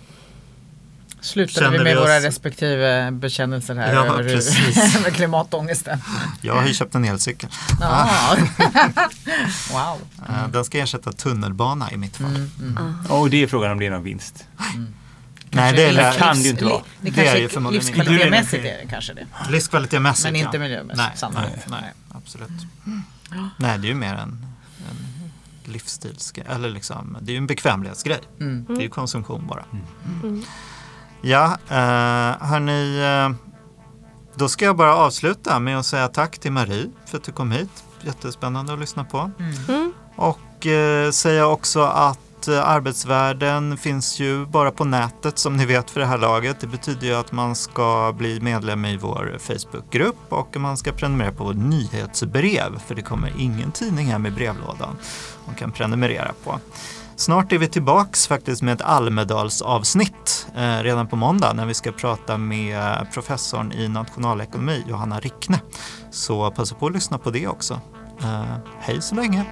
[1.22, 5.99] Slutade Känner vi med vi oss- våra respektive bekännelser här Ja, över hur- med klimatångesten.
[6.41, 7.49] jag har ju köpt en elcykel.
[7.80, 8.09] Ja.
[9.72, 9.97] wow.
[10.30, 12.36] Eh, Den ska ersätta tunnelbana i mitt fall.
[12.36, 12.93] Mm, mm.
[13.09, 14.45] och det är frågan om det är någon vinst.
[15.52, 16.82] Nej, det, är, Det kan det ju inte vara.
[17.02, 17.97] Det, Det är ju förmodligen inte.
[17.97, 19.28] livskvalitetmässigt är det kanske det.
[19.50, 20.26] livskvalitetmässigt.
[20.26, 20.60] Men inte ja.
[20.60, 22.50] miljömässigt, Nej, nej, nej, absolut.
[23.58, 24.45] Nej, det är ju mer en,
[24.89, 25.32] en
[25.74, 26.45] livsstilsgrej.
[26.50, 28.20] Eller liksom, det är ju en bekvämlighetsgrej.
[28.39, 28.66] Mm.
[28.68, 29.64] Det är ju konsumtion bara.
[31.22, 33.00] Ja, eh, hörni.
[33.00, 33.47] Eh,
[34.36, 37.52] då ska jag bara avsluta med att säga tack till Marie för att du kom
[37.52, 37.84] hit.
[38.02, 39.32] Jättespännande att lyssna på.
[39.68, 39.93] Mm.
[40.16, 45.65] Och eh, säga också att att eh, arbetsvärlden finns ju bara på nätet som ni
[45.65, 46.59] vet för det här laget.
[46.59, 51.31] Det betyder ju att man ska bli medlem i vår Facebookgrupp och man ska prenumerera
[51.31, 54.97] på vårt nyhetsbrev för det kommer ingen tidning hem i brevlådan
[55.45, 56.59] man kan prenumerera på.
[57.15, 61.91] Snart är vi tillbaks faktiskt med ett Almedalsavsnitt eh, redan på måndag när vi ska
[61.91, 65.61] prata med professorn i nationalekonomi Johanna Rickne
[66.11, 67.81] Så passa på att lyssna på det också.
[68.21, 69.45] Eh, hej så länge!